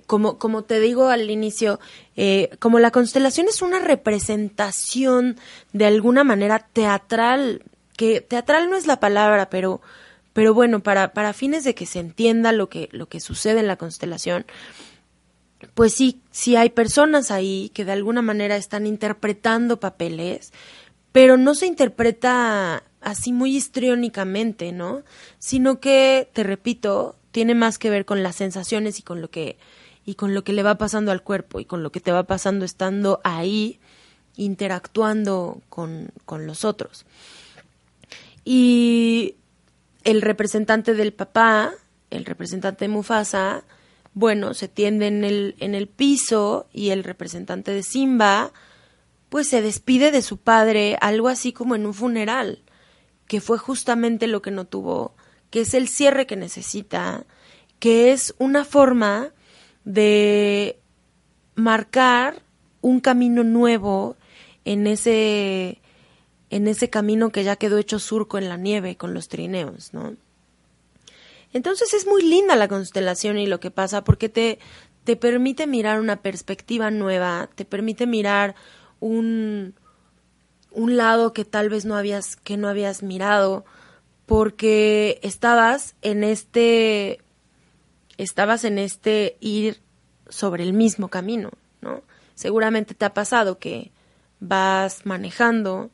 [0.07, 1.81] como, como te digo al inicio,
[2.17, 5.37] eh, como la constelación es una representación
[5.73, 7.63] de alguna manera teatral,
[7.97, 9.81] que teatral no es la palabra, pero,
[10.33, 13.67] pero bueno, para, para fines de que se entienda lo que, lo que sucede en
[13.67, 14.47] la constelación,
[15.75, 20.53] pues sí, sí hay personas ahí que de alguna manera están interpretando papeles,
[21.13, 25.03] pero no se interpreta así muy histriónicamente, ¿no?
[25.39, 29.59] Sino que, te repito, tiene más que ver con las sensaciones y con lo que
[30.05, 32.23] y con lo que le va pasando al cuerpo y con lo que te va
[32.23, 33.79] pasando estando ahí
[34.37, 37.05] interactuando con, con los otros.
[38.45, 39.35] Y
[40.05, 41.73] el representante del papá,
[42.09, 43.65] el representante de Mufasa,
[44.15, 48.53] bueno, se tiende en el, en el piso y el representante de Simba,
[49.29, 52.63] pues se despide de su padre, algo así como en un funeral,
[53.27, 55.15] que fue justamente lo que no tuvo
[55.51, 57.25] que es el cierre que necesita,
[57.79, 59.31] que es una forma
[59.85, 60.79] de
[61.55, 62.43] marcar
[62.81, 64.17] un camino nuevo
[64.65, 65.81] en ese
[66.51, 70.17] en ese camino que ya quedó hecho surco en la nieve con los trineos, ¿no?
[71.53, 74.59] Entonces es muy linda la constelación y lo que pasa porque te,
[75.05, 78.55] te permite mirar una perspectiva nueva, te permite mirar
[79.01, 79.75] un,
[80.71, 83.65] un lado que tal vez no habías, que no habías mirado,
[84.29, 87.19] porque estabas en este
[88.19, 89.81] estabas en este ir
[90.29, 92.03] sobre el mismo camino, ¿no?
[92.35, 93.91] Seguramente te ha pasado que
[94.39, 95.91] vas manejando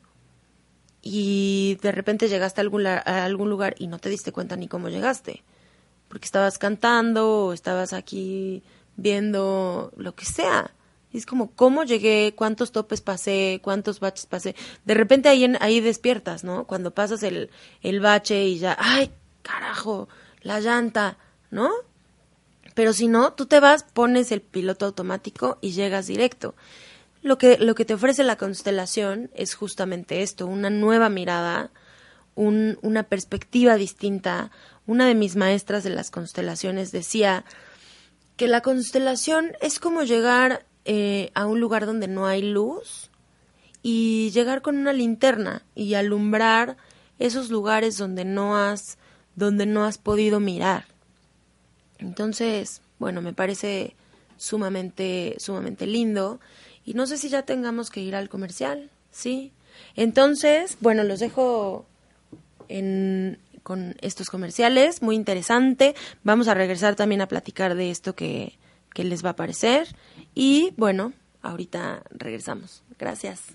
[1.01, 4.67] y de repente llegaste a algún, a algún lugar y no te diste cuenta ni
[4.67, 5.43] cómo llegaste,
[6.09, 8.63] porque estabas cantando o estabas aquí
[8.97, 10.73] viendo lo que sea.
[11.13, 12.33] Es como, ¿cómo llegué?
[12.35, 13.59] ¿Cuántos topes pasé?
[13.63, 14.55] ¿Cuántos baches pasé?
[14.83, 16.65] De repente ahí, ahí despiertas, ¿no?
[16.65, 17.49] Cuando pasas el,
[17.81, 20.09] el bache y ya, ¡ay, carajo!
[20.41, 21.17] La llanta,
[21.51, 21.71] ¿no?
[22.73, 26.55] Pero si no, tú te vas, pones el piloto automático y llegas directo.
[27.21, 31.71] Lo que, lo que te ofrece la constelación es justamente esto, una nueva mirada,
[32.35, 34.51] un, una perspectiva distinta.
[34.85, 37.45] Una de mis maestras de las constelaciones decía
[38.35, 43.09] que la constelación es como llegar eh, a un lugar donde no hay luz
[43.81, 46.77] y llegar con una linterna y alumbrar
[47.19, 48.97] esos lugares donde no has
[49.35, 50.85] donde no has podido mirar.
[51.99, 53.95] Entonces, bueno, me parece
[54.37, 56.39] sumamente, sumamente lindo.
[56.85, 59.51] Y no sé si ya tengamos que ir al comercial, ¿sí?
[59.95, 61.85] Entonces, bueno, los dejo
[62.69, 65.95] en, con estos comerciales, muy interesante.
[66.23, 68.57] Vamos a regresar también a platicar de esto que,
[68.95, 69.87] que les va a parecer.
[70.33, 72.81] Y bueno, ahorita regresamos.
[72.97, 73.53] Gracias.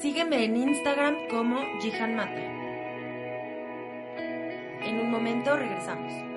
[0.00, 2.42] Sígueme en Instagram como Jihan Mata.
[4.84, 6.31] En un momento regresamos.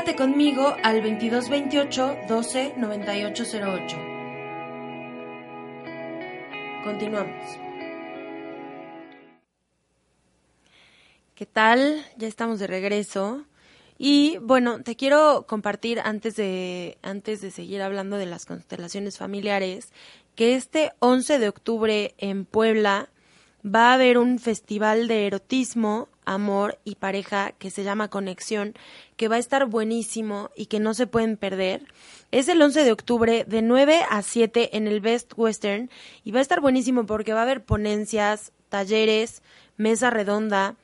[0.00, 3.96] Comunícate conmigo al 2228 12 9808.
[6.84, 7.58] Continuamos.
[11.34, 12.02] ¿Qué tal?
[12.16, 13.44] Ya estamos de regreso.
[13.98, 19.92] Y bueno, te quiero compartir antes de, antes de seguir hablando de las constelaciones familiares,
[20.34, 23.10] que este 11 de octubre en Puebla
[23.62, 28.74] va a haber un festival de erotismo, amor y pareja que se llama Conexión,
[29.16, 31.86] que va a estar buenísimo y que no se pueden perder.
[32.30, 35.90] Es el 11 de octubre de 9 a 7 en el Best Western
[36.24, 39.42] y va a estar buenísimo porque va a haber ponencias, talleres,
[39.76, 40.76] mesa redonda,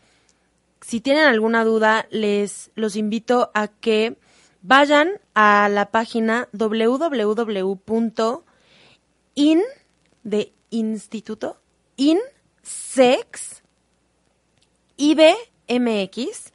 [0.81, 4.17] si tienen alguna duda, les los invito a que
[4.63, 7.83] vayan a la página www.in
[10.23, 11.61] de instituto
[11.97, 13.63] insex
[14.97, 16.49] ibmx.com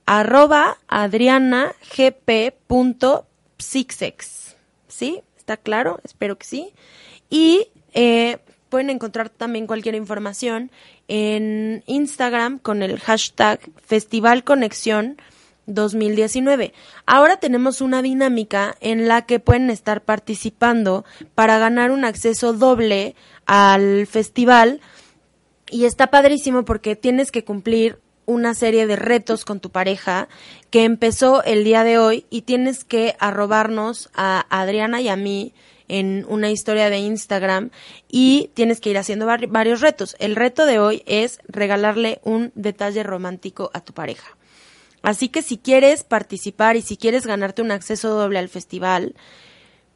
[0.07, 3.27] Arroba Adriana gp.psicsex.
[4.89, 5.23] ¿Sí?
[5.37, 6.01] ¿Está claro?
[6.05, 6.73] Espero que sí.
[7.29, 10.71] Y eh, pueden encontrar también cualquier información
[11.09, 15.17] en Instagram con el hashtag Festival Conexión
[15.67, 16.73] 2019.
[17.07, 21.05] Ahora tenemos una dinámica en la que pueden estar participando
[21.35, 23.15] para ganar un acceso doble
[23.47, 24.81] al festival
[25.71, 30.29] y está padrísimo porque tienes que cumplir una serie de retos con tu pareja
[30.71, 35.55] que empezó el día de hoy y tienes que arrobarnos a Adriana y a mí
[35.89, 37.71] en una historia de Instagram
[38.09, 40.17] y tienes que ir haciendo varios retos.
[40.19, 44.36] El reto de hoy es regalarle un detalle romántico a tu pareja.
[45.07, 49.15] Así que si quieres participar y si quieres ganarte un acceso doble al festival,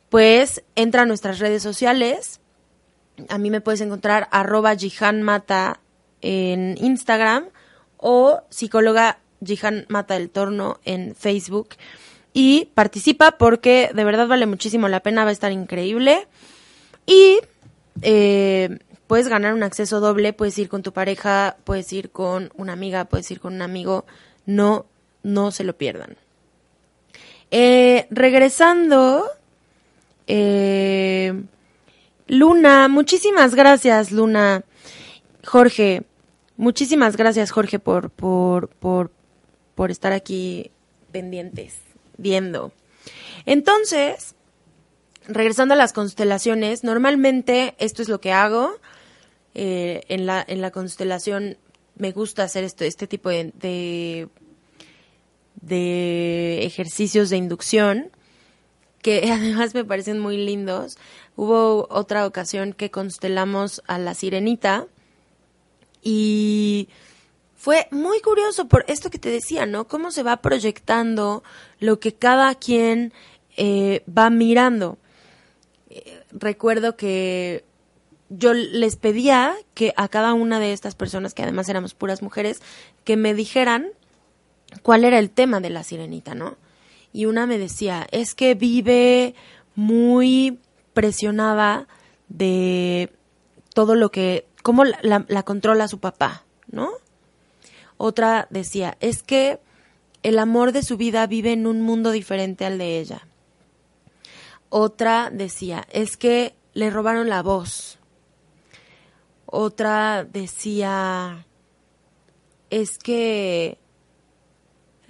[0.08, 2.38] pues entra a nuestras redes sociales.
[3.28, 4.76] A mí me puedes encontrar arroba
[5.14, 5.80] Mata
[6.20, 7.48] en Instagram
[7.96, 11.70] o psicóloga Jihan Mata del Torno en Facebook.
[12.32, 16.28] Y participa porque de verdad vale muchísimo la pena, va a estar increíble.
[17.04, 17.40] Y
[18.02, 22.74] eh, puedes ganar un acceso doble, puedes ir con tu pareja, puedes ir con una
[22.74, 24.04] amiga, puedes ir con un amigo.
[24.46, 24.86] No
[25.22, 26.16] no se lo pierdan.
[27.50, 29.26] Eh, regresando,
[30.26, 31.42] eh,
[32.26, 34.64] Luna, muchísimas gracias, Luna.
[35.44, 36.02] Jorge,
[36.56, 39.10] muchísimas gracias, Jorge, por, por, por,
[39.74, 40.70] por estar aquí
[41.10, 41.78] pendientes,
[42.18, 42.72] viendo.
[43.46, 44.36] Entonces,
[45.26, 48.78] regresando a las constelaciones, normalmente esto es lo que hago.
[49.54, 51.58] Eh, en, la, en la constelación
[51.96, 54.28] me gusta hacer esto, este tipo de de
[55.68, 58.10] ejercicios de inducción
[59.02, 60.96] que además me parecen muy lindos.
[61.36, 64.86] Hubo otra ocasión que constelamos a la sirenita
[66.02, 66.88] y
[67.56, 69.86] fue muy curioso por esto que te decía, ¿no?
[69.86, 71.42] Cómo se va proyectando
[71.78, 73.12] lo que cada quien
[73.56, 74.98] eh, va mirando.
[75.90, 77.64] Eh, recuerdo que
[78.30, 82.62] yo les pedía que a cada una de estas personas, que además éramos puras mujeres,
[83.04, 83.90] que me dijeran
[84.82, 86.56] cuál era el tema de la sirenita, ¿no?
[87.12, 89.34] Y una me decía, es que vive
[89.74, 90.58] muy
[90.92, 91.88] presionada
[92.28, 93.12] de
[93.74, 96.90] todo lo que, cómo la, la, controla su papá, ¿no?
[97.96, 99.60] Otra decía, es que
[100.22, 103.26] el amor de su vida vive en un mundo diferente al de ella.
[104.68, 107.98] Otra decía, es que le robaron la voz.
[109.46, 111.44] Otra decía,
[112.70, 113.79] es que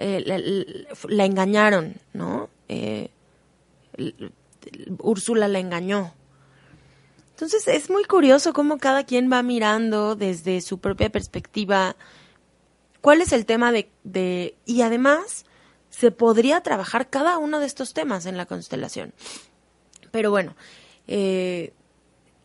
[0.01, 2.49] eh, la, engañaron, ¿no?
[2.69, 3.11] Eh,
[4.99, 6.15] Úrsula la engañó.
[7.33, 11.97] Entonces es muy curioso cómo cada quien va mirando desde su propia perspectiva
[13.03, 15.45] cuál es el tema de, de y además
[15.91, 19.13] se podría trabajar cada uno de estos temas en la constelación.
[20.11, 20.57] Pero bueno,
[21.09, 21.75] eh,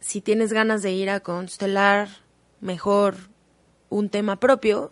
[0.01, 2.10] si tienes ganas de ir a constelar
[2.60, 3.16] mejor
[3.89, 4.91] un tema propio,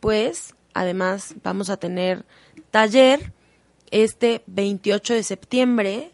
[0.00, 2.24] pues Además, vamos a tener
[2.70, 3.32] taller
[3.90, 6.10] este 28 de septiembre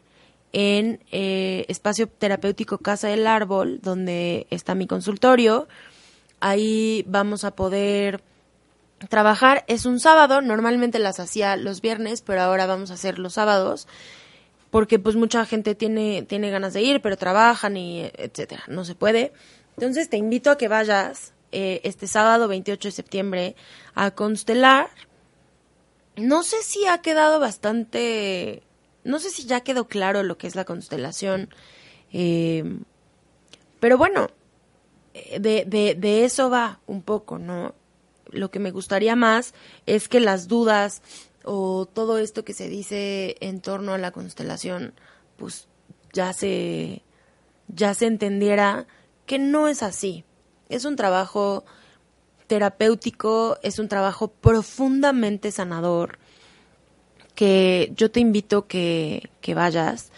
[0.52, 5.68] en eh, Espacio Terapéutico Casa del Árbol, donde está mi consultorio.
[6.40, 8.22] Ahí vamos a poder
[9.08, 9.64] trabajar.
[9.68, 13.86] Es un sábado, normalmente las hacía los viernes, pero ahora vamos a hacer los sábados
[14.70, 18.94] porque pues mucha gente tiene, tiene ganas de ir, pero trabajan y etcétera, no se
[18.94, 19.32] puede.
[19.76, 23.56] Entonces te invito a que vayas eh, este sábado 28 de septiembre
[23.94, 24.90] a constelar.
[26.16, 28.62] No sé si ha quedado bastante
[29.08, 31.48] no sé si ya quedó claro lo que es la constelación,
[32.12, 32.78] eh,
[33.80, 34.28] pero bueno,
[35.14, 37.74] eh, de, de, de eso va un poco, ¿no?
[38.30, 39.54] Lo que me gustaría más
[39.86, 41.00] es que las dudas
[41.42, 44.92] o todo esto que se dice en torno a la constelación,
[45.38, 45.68] pues
[46.12, 47.02] ya se,
[47.68, 48.86] ya se entendiera
[49.24, 50.24] que no es así.
[50.68, 51.64] Es un trabajo
[52.46, 56.18] terapéutico, es un trabajo profundamente sanador,
[57.34, 60.10] que yo te invito que, que vayas.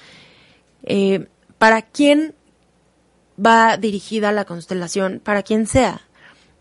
[0.84, 1.28] Eh,
[1.58, 2.34] ¿Para quién
[3.44, 5.20] va dirigida la constelación?
[5.22, 6.00] Para quien sea.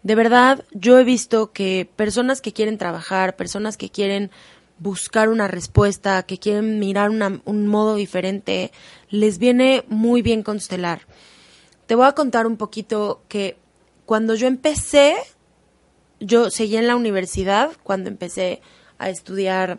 [0.04, 4.32] De verdad, yo he visto que personas que quieren trabajar, personas que quieren
[4.80, 8.72] buscar una respuesta, que quieren mirar un modo diferente,
[9.10, 11.02] les viene muy bien constelar.
[11.86, 13.58] Te voy a contar un poquito que
[14.10, 15.18] cuando yo empecé,
[16.20, 18.60] yo seguí en la universidad, cuando empecé
[18.98, 19.78] a estudiar,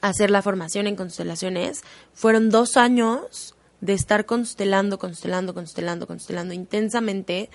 [0.00, 1.82] a hacer la formación en constelaciones,
[2.12, 7.50] fueron dos años de estar constelando, constelando, constelando, constelando intensamente,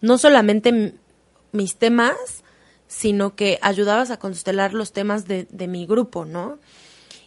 [0.00, 0.94] no solamente
[1.50, 2.44] mis temas,
[2.86, 6.60] sino que ayudabas a constelar los temas de, de mi grupo, ¿no?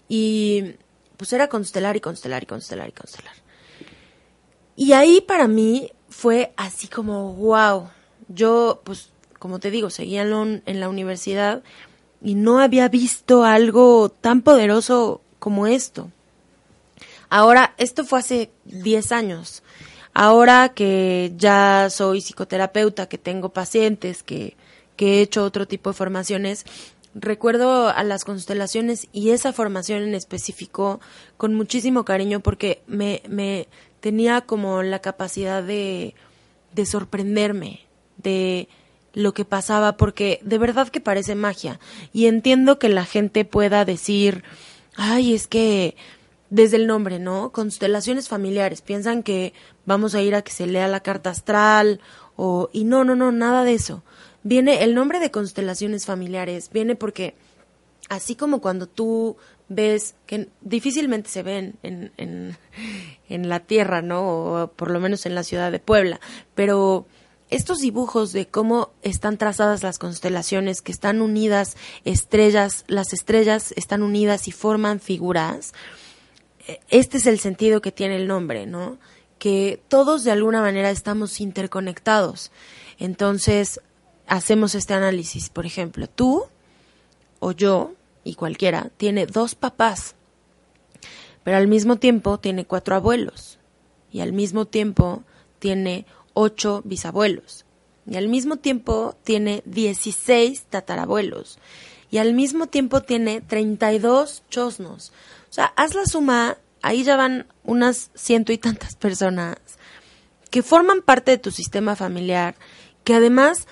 [0.08, 0.76] Y
[1.18, 3.36] pues era constelar y constelar y constelar y constelar.
[4.78, 7.90] Y ahí para mí fue así como, wow,
[8.28, 11.64] yo pues como te digo, seguía en, la universidad
[12.22, 16.12] y no había visto algo tan poderoso como esto.
[17.30, 19.64] Ahora, esto fue hace 10 años.
[20.14, 24.56] Ahora que ya soy psicoterapeuta, que tengo pacientes, que,
[24.96, 26.66] que he hecho otro tipo de formaciones,
[27.14, 31.00] recuerdo a las constelaciones y esa formación en específico
[31.36, 33.68] con muchísimo cariño porque me, me
[34.00, 36.16] tenía como la capacidad de,
[36.74, 37.87] de sorprenderme,
[38.18, 38.68] de
[39.14, 41.80] lo que pasaba, porque de verdad que parece magia.
[42.14, 44.44] Y entiendo que la gente pueda decir,
[44.96, 45.96] ay, es que
[46.50, 47.52] desde el nombre, ¿no?
[47.52, 48.82] Constelaciones familiares.
[48.82, 49.54] Piensan que
[49.86, 52.00] vamos a ir a que se lea la carta astral
[52.36, 54.04] o y no, no, no, nada de eso.
[54.44, 57.36] Viene el nombre de constelaciones familiares viene porque
[58.10, 59.36] así como cuando tú
[59.68, 62.58] ves que difícilmente se ven en, en,
[63.28, 64.28] en la tierra, ¿no?
[64.28, 66.22] O por lo menos en la ciudad de Puebla,
[66.56, 67.06] pero
[67.50, 74.04] estos dibujos de cómo están trazadas las constelaciones, que están unidas estrellas, las estrellas están
[74.04, 75.74] unidas y forman figuras,
[76.90, 78.98] este es el sentido que tiene el nombre, ¿no?
[79.40, 82.52] Que todos de alguna manera estamos interconectados.
[83.00, 83.80] Entonces,
[84.28, 85.50] hacemos este análisis.
[85.50, 86.46] Por ejemplo, tú
[87.40, 87.94] o yo,
[88.24, 90.16] y cualquiera, tiene dos papás,
[91.44, 93.60] pero al mismo tiempo tiene cuatro abuelos,
[94.12, 95.24] y al mismo tiempo
[95.60, 96.06] tiene
[96.38, 97.66] ocho bisabuelos,
[98.06, 101.58] y al mismo tiempo tiene dieciséis tatarabuelos,
[102.12, 105.12] y al mismo tiempo tiene treinta y dos chosnos.
[105.50, 109.58] O sea, haz la suma, ahí ya van unas ciento y tantas personas
[110.50, 112.56] que forman parte de tu sistema familiar,
[113.04, 113.68] que además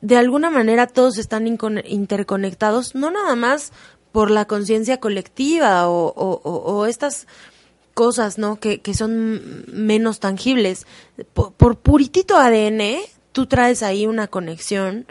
[0.00, 3.72] de alguna manera todos están interconectados, no nada más
[4.12, 7.26] por la conciencia colectiva o, estas
[8.00, 8.58] cosas, ¿no?
[8.58, 10.86] Que, son menos tangibles.
[11.34, 12.96] Por, por, puritito ADN,
[13.32, 15.04] tú traes ahí una conexión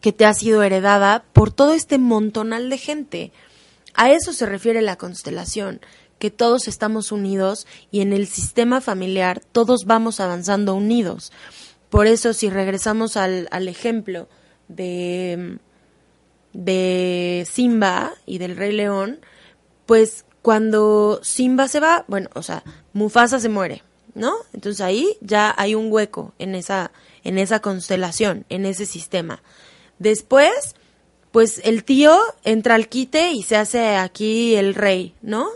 [0.00, 3.32] que te ha sido heredada por todo este montonal de gente.
[3.94, 5.80] A eso se refiere la constelación,
[6.20, 11.32] que todos estamos unidos y en el sistema familiar todos vamos avanzando unidos.
[11.90, 14.28] Por eso, si regresamos al, al ejemplo
[14.68, 15.58] de,
[16.52, 19.18] de Simba y del Rey León,
[19.84, 23.82] pues cuando Simba se va, bueno, o sea, Mufasa se muere,
[24.14, 24.34] ¿no?
[24.52, 26.90] Entonces ahí ya hay un hueco en esa,
[27.24, 29.40] en esa constelación, en ese sistema.
[29.98, 30.74] Después,
[31.30, 35.48] pues el tío entra al quite y se hace aquí el rey, ¿no?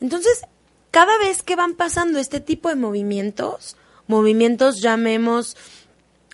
[0.00, 0.42] Entonces,
[0.90, 3.76] cada vez que van pasando este tipo de movimientos,
[4.06, 5.56] movimientos, llamemos,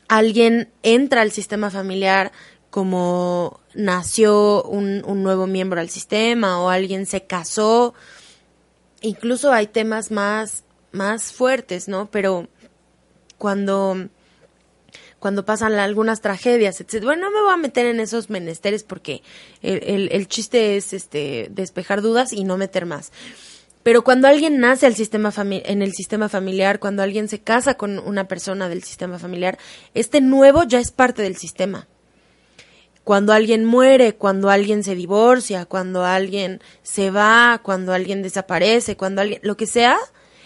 [0.08, 2.32] alguien entra al sistema familiar
[2.74, 7.94] como nació un, un, nuevo miembro al sistema o alguien se casó.
[9.00, 12.10] Incluso hay temas más, más fuertes, ¿no?
[12.10, 12.48] Pero
[13.38, 14.08] cuando,
[15.20, 17.04] cuando pasan algunas tragedias, etc.
[17.04, 19.22] Bueno, no me voy a meter en esos menesteres porque
[19.62, 23.12] el, el, el chiste es este despejar dudas y no meter más.
[23.84, 28.00] Pero cuando alguien nace al sistema en el sistema familiar, cuando alguien se casa con
[28.00, 29.58] una persona del sistema familiar,
[29.94, 31.86] este nuevo ya es parte del sistema.
[33.04, 39.20] Cuando alguien muere, cuando alguien se divorcia, cuando alguien se va, cuando alguien desaparece, cuando
[39.20, 39.98] alguien, lo que sea,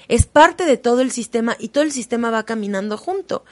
[0.08, 3.44] es parte de todo el sistema y todo el sistema va caminando junto.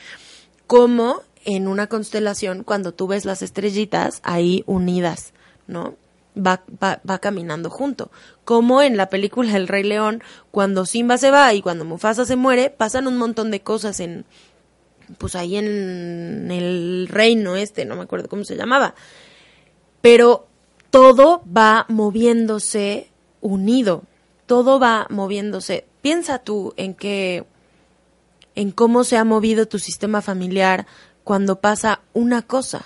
[0.67, 5.33] Como en una constelación, cuando tú ves las estrellitas ahí unidas,
[5.69, 5.95] ¿no?
[6.37, 8.11] va, va, va caminando junto.
[8.45, 12.37] Como en la película El Rey León, cuando Simba se va y cuando Mufasa se
[12.37, 14.25] muere, pasan un montón de cosas en,
[15.19, 18.95] pues ahí en el reino este, no me acuerdo cómo se llamaba.
[20.01, 20.47] Pero
[20.91, 24.05] todo va moviéndose unido,
[24.47, 25.87] todo va moviéndose.
[26.03, 27.45] Piensa tú en que,
[28.55, 30.87] en cómo se ha movido tu sistema familiar
[31.25, 32.85] cuando pasa una cosa,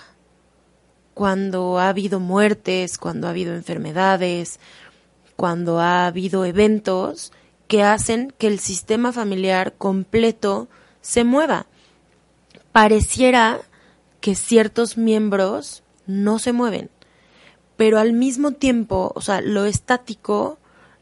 [1.15, 4.59] cuando ha habido muertes, cuando ha habido enfermedades,
[5.37, 7.33] cuando ha habido eventos
[7.69, 10.69] que hacen que el sistema familiar completo
[11.01, 11.67] se mueva
[12.73, 13.61] pareciera
[14.21, 16.91] que ciertos miembros no se mueven,
[17.77, 20.59] pero al mismo tiempo, o sea, lo estático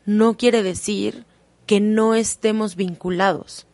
[0.06, 1.24] no quiere decir
[1.66, 3.66] que no estemos vinculados.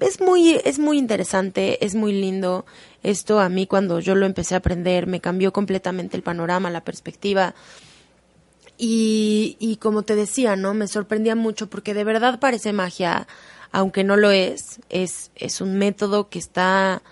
[0.00, 2.66] Es muy, es muy interesante, es muy lindo.
[3.02, 6.84] Esto a mí cuando yo lo empecé a aprender me cambió completamente el panorama, la
[6.84, 7.54] perspectiva.
[8.78, 10.74] Y, y como te decía, ¿no?
[10.74, 13.28] Me sorprendía mucho porque de verdad parece magia
[13.72, 17.02] aunque no lo es, es, es un método que está,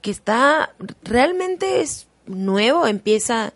[0.00, 3.52] que está, realmente es nuevo, empieza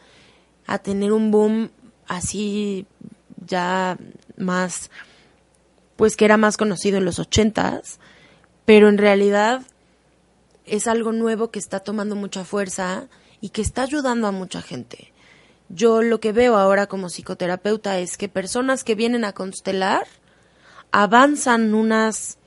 [0.66, 1.70] a tener un boom
[2.08, 2.86] así
[3.46, 3.96] ya
[4.36, 4.90] más,
[5.96, 8.00] pues que era más conocido en los ochentas,
[8.64, 9.62] pero en realidad
[10.64, 13.08] es algo nuevo que está tomando mucha fuerza
[13.40, 15.12] y que está ayudando a mucha gente.
[15.68, 20.06] Yo lo que veo ahora como psicoterapeuta es que personas que vienen a constelar,
[20.92, 22.38] avanzan unas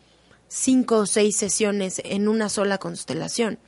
[0.47, 3.59] cinco o seis sesiones en una sola constelación.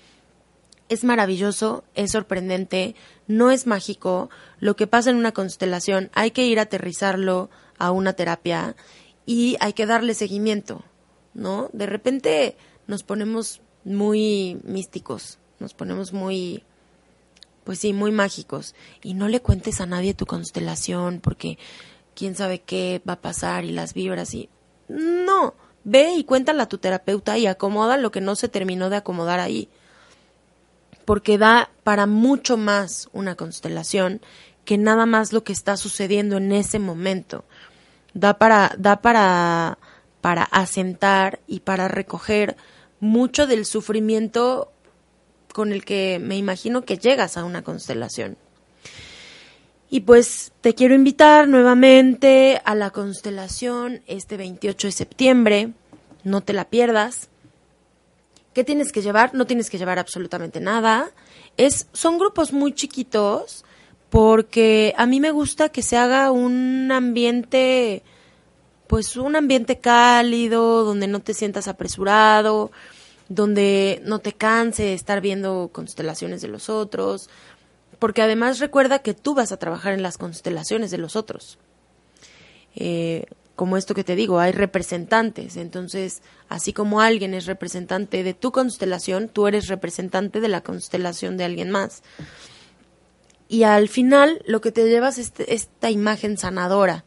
[0.87, 2.95] Es maravilloso, es sorprendente,
[3.27, 4.29] no es mágico.
[4.59, 8.75] Lo que pasa en una constelación hay que ir a aterrizarlo a una terapia
[9.25, 10.83] y hay que darle seguimiento,
[11.33, 11.69] ¿no?
[11.73, 12.55] De repente
[12.87, 16.63] nos ponemos muy místicos, nos ponemos muy,
[17.65, 18.75] pues sí, muy mágicos.
[19.03, 21.57] Y no le cuentes a nadie tu constelación porque
[22.15, 24.49] quién sabe qué va a pasar y las vibras y
[24.87, 28.97] no, ve y cuéntala a tu terapeuta y acomoda lo que no se terminó de
[28.97, 29.69] acomodar ahí.
[31.05, 34.21] Porque da para mucho más una constelación
[34.65, 37.45] que nada más lo que está sucediendo en ese momento.
[38.13, 39.77] Da para, da para,
[40.19, 42.57] para asentar y para recoger
[42.99, 44.71] mucho del sufrimiento
[45.53, 48.37] con el que me imagino que llegas a una constelación.
[49.89, 55.69] Y pues te quiero invitar nuevamente a la constelación este 28 de septiembre.
[56.23, 57.29] No te la pierdas.
[58.53, 59.33] ¿Qué tienes que llevar?
[59.33, 61.11] No tienes que llevar absolutamente nada.
[61.55, 63.63] Es, son grupos muy chiquitos
[64.09, 68.03] porque a mí me gusta que se haga un ambiente,
[68.87, 72.71] pues un ambiente cálido, donde no te sientas apresurado,
[73.29, 77.29] donde no te canse de estar viendo constelaciones de los otros,
[77.99, 81.57] porque además recuerda que tú vas a trabajar en las constelaciones de los otros.
[82.75, 83.25] Eh,
[83.55, 88.51] como esto que te digo, hay representantes, entonces, así como alguien es representante de tu
[88.51, 92.03] constelación, tú eres representante de la constelación de alguien más.
[93.49, 97.03] Y al final lo que te llevas es esta imagen sanadora,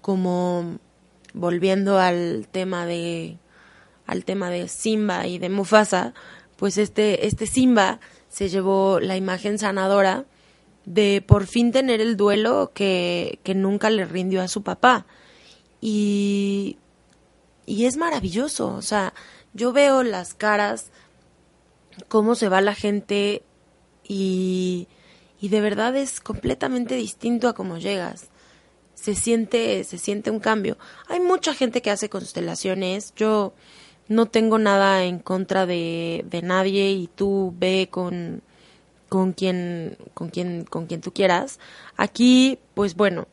[0.00, 0.78] como
[1.34, 3.38] volviendo al tema de
[4.06, 6.14] al tema de Simba y de Mufasa,
[6.56, 8.00] pues este este Simba
[8.36, 10.26] se llevó la imagen sanadora
[10.84, 15.06] de por fin tener el duelo que, que nunca le rindió a su papá.
[15.80, 16.76] Y,
[17.64, 19.14] y es maravilloso, o sea,
[19.54, 20.90] yo veo las caras,
[22.08, 23.42] cómo se va la gente
[24.06, 24.86] y,
[25.40, 28.28] y de verdad es completamente distinto a cómo llegas.
[28.92, 30.76] Se siente, se siente un cambio.
[31.08, 33.14] Hay mucha gente que hace constelaciones.
[33.16, 33.54] Yo
[34.08, 38.42] no tengo nada en contra de, de nadie y tú ve con,
[39.08, 41.58] con quien, con quien, con quien tú quieras.
[41.96, 43.26] Aquí, pues bueno,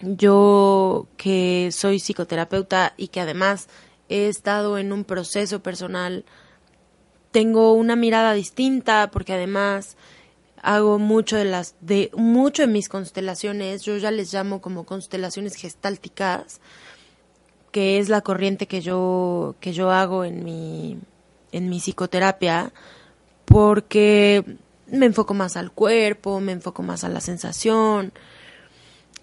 [0.00, 3.68] yo que soy psicoterapeuta y que además
[4.08, 6.24] he estado en un proceso personal,
[7.30, 9.96] tengo una mirada distinta porque además
[10.62, 15.56] hago mucho de las de mucho en mis constelaciones, yo ya les llamo como constelaciones
[15.56, 16.60] gestálticas
[17.72, 20.98] que es la corriente que yo, que yo hago en mi,
[21.50, 22.72] en mi psicoterapia,
[23.46, 24.44] porque
[24.86, 28.12] me enfoco más al cuerpo, me enfoco más a la sensación.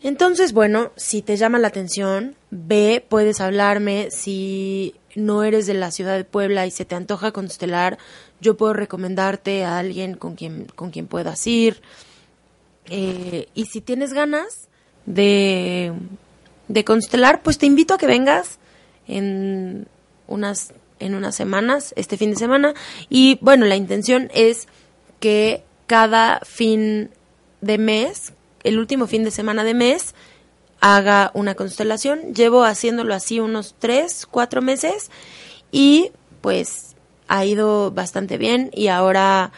[0.01, 4.09] Entonces, bueno, si te llama la atención, ve, puedes hablarme.
[4.11, 7.97] Si no eres de la ciudad de Puebla y se te antoja constelar,
[8.41, 11.81] yo puedo recomendarte a alguien con quien, con quien puedas ir.
[12.85, 14.69] Eh, y si tienes ganas
[15.05, 15.93] de
[16.69, 18.59] de constelar, pues te invito a que vengas
[19.07, 19.87] en
[20.27, 22.73] unas en unas semanas, este fin de semana
[23.09, 24.67] y bueno, la intención es
[25.19, 27.09] que cada fin
[27.61, 30.13] de mes, el último fin de semana de mes
[30.81, 32.33] haga una constelación.
[32.33, 35.09] Llevo haciéndolo así unos tres, cuatro meses
[35.71, 36.11] y
[36.41, 36.95] pues
[37.27, 39.51] ha ido bastante bien y ahora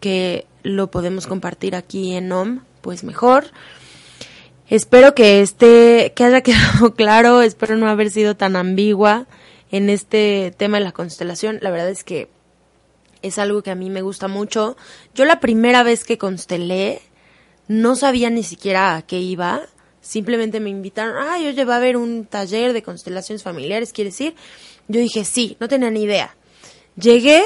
[0.00, 3.46] que lo podemos compartir aquí en OM, pues mejor.
[4.70, 9.26] Espero que esté, que haya quedado claro, espero no haber sido tan ambigua
[9.70, 11.58] en este tema de la constelación.
[11.62, 12.28] La verdad es que
[13.22, 14.76] es algo que a mí me gusta mucho.
[15.14, 17.00] Yo la primera vez que constelé
[17.66, 19.62] no sabía ni siquiera a qué iba.
[20.00, 24.34] Simplemente me invitaron, ay, oye, va a haber un taller de constelaciones familiares, ¿quieres decir?
[24.86, 26.36] Yo dije, sí, no tenía ni idea.
[26.96, 27.42] Llegué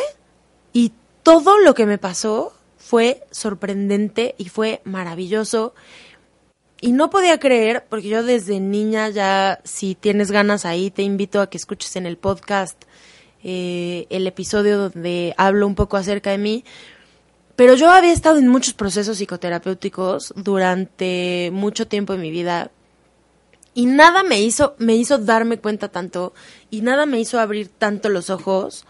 [0.72, 0.92] y
[1.22, 5.74] todo lo que me pasó fue sorprendente y fue maravilloso.
[6.84, 11.40] Y no podía creer, porque yo desde niña ya, si tienes ganas ahí, te invito
[11.40, 12.76] a que escuches en el podcast
[13.44, 16.64] eh, el episodio donde hablo un poco acerca de mí.
[17.54, 22.72] Pero yo había estado en muchos procesos psicoterapéuticos durante mucho tiempo en mi vida
[23.74, 26.34] y nada me hizo me hizo darme cuenta tanto
[26.68, 28.86] y nada me hizo abrir tanto los ojos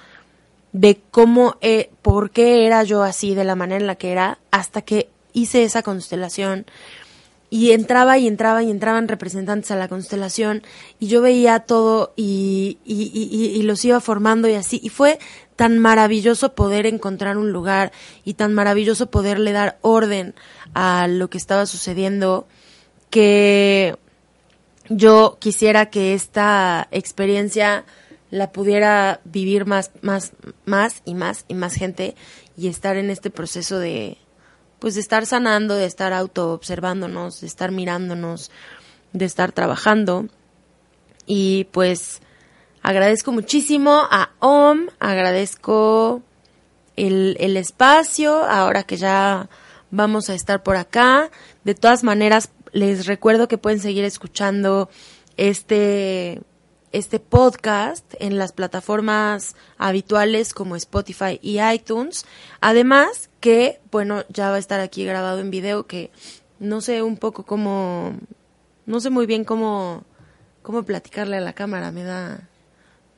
[0.72, 4.38] de cómo eh, por qué era yo así de la manera en la que era
[4.51, 6.66] hasta que hice esa constelación
[7.53, 10.62] y entraba y entraba y entraban representantes a la constelación
[10.98, 14.80] y yo veía todo y, y, los iba formando y así.
[14.82, 15.18] Y fue
[15.55, 17.92] tan maravilloso poder encontrar un lugar
[18.24, 20.34] y tan maravilloso poderle dar orden
[20.72, 22.46] a lo que estaba sucediendo
[23.11, 23.96] que
[24.88, 27.84] yo quisiera que esta experiencia
[28.30, 30.32] la pudiera vivir más, más,
[30.64, 32.14] más y más y más gente
[32.57, 34.16] y estar en este proceso de,
[34.83, 38.51] pues de estar sanando, de estar auto observándonos, de estar mirándonos,
[39.12, 40.26] de estar trabajando.
[41.24, 42.20] Y pues
[42.83, 46.20] agradezco muchísimo a OM, agradezco
[46.97, 49.49] el, el espacio, ahora que ya
[49.93, 51.30] vamos a estar por acá.
[51.62, 54.91] De todas maneras, les recuerdo que pueden seguir escuchando
[55.37, 56.43] este
[56.93, 62.26] este podcast en las plataformas habituales como Spotify y iTunes.
[62.61, 66.11] Además que, bueno, ya va a estar aquí grabado en video que
[66.59, 68.14] no sé un poco cómo,
[68.86, 70.05] no sé muy bien cómo,
[70.62, 72.49] cómo platicarle a la cámara, me da,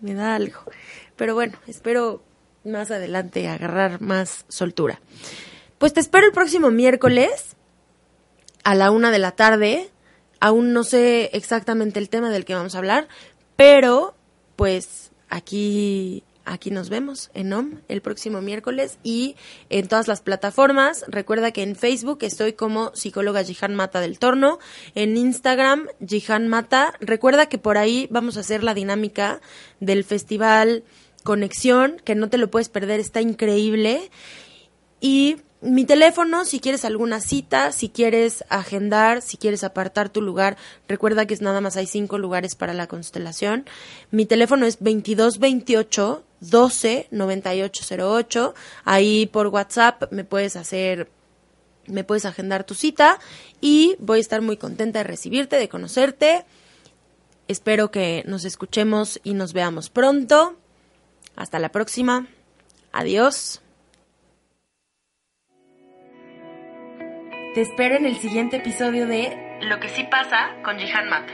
[0.00, 0.60] me da algo.
[1.16, 2.22] Pero bueno, espero
[2.64, 5.00] más adelante agarrar más soltura.
[5.78, 7.56] Pues te espero el próximo miércoles
[8.62, 9.90] a la una de la tarde.
[10.40, 13.08] Aún no sé exactamente el tema del que vamos a hablar,
[13.56, 14.14] pero,
[14.56, 19.36] pues, aquí, aquí nos vemos en OM el próximo miércoles y
[19.70, 21.04] en todas las plataformas.
[21.08, 24.58] Recuerda que en Facebook estoy como psicóloga Jihan Mata del Torno,
[24.94, 26.94] en Instagram Jihan Mata.
[27.00, 29.40] Recuerda que por ahí vamos a hacer la dinámica
[29.80, 30.84] del festival
[31.24, 34.10] Conexión, que no te lo puedes perder, está increíble.
[35.00, 40.58] Y mi teléfono, si quieres alguna cita, si quieres agendar, si quieres apartar tu lugar,
[40.88, 43.64] recuerda que es nada más hay cinco lugares para la constelación.
[44.10, 48.54] Mi teléfono es 2228 12 9808.
[48.84, 51.08] Ahí por WhatsApp me puedes hacer,
[51.86, 53.18] me puedes agendar tu cita
[53.60, 56.44] y voy a estar muy contenta de recibirte, de conocerte.
[57.48, 60.56] Espero que nos escuchemos y nos veamos pronto.
[61.36, 62.26] Hasta la próxima.
[62.92, 63.60] Adiós.
[67.54, 71.32] Te espero en el siguiente episodio de Lo que sí pasa con Jihan Mata.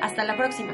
[0.00, 0.72] Hasta la próxima.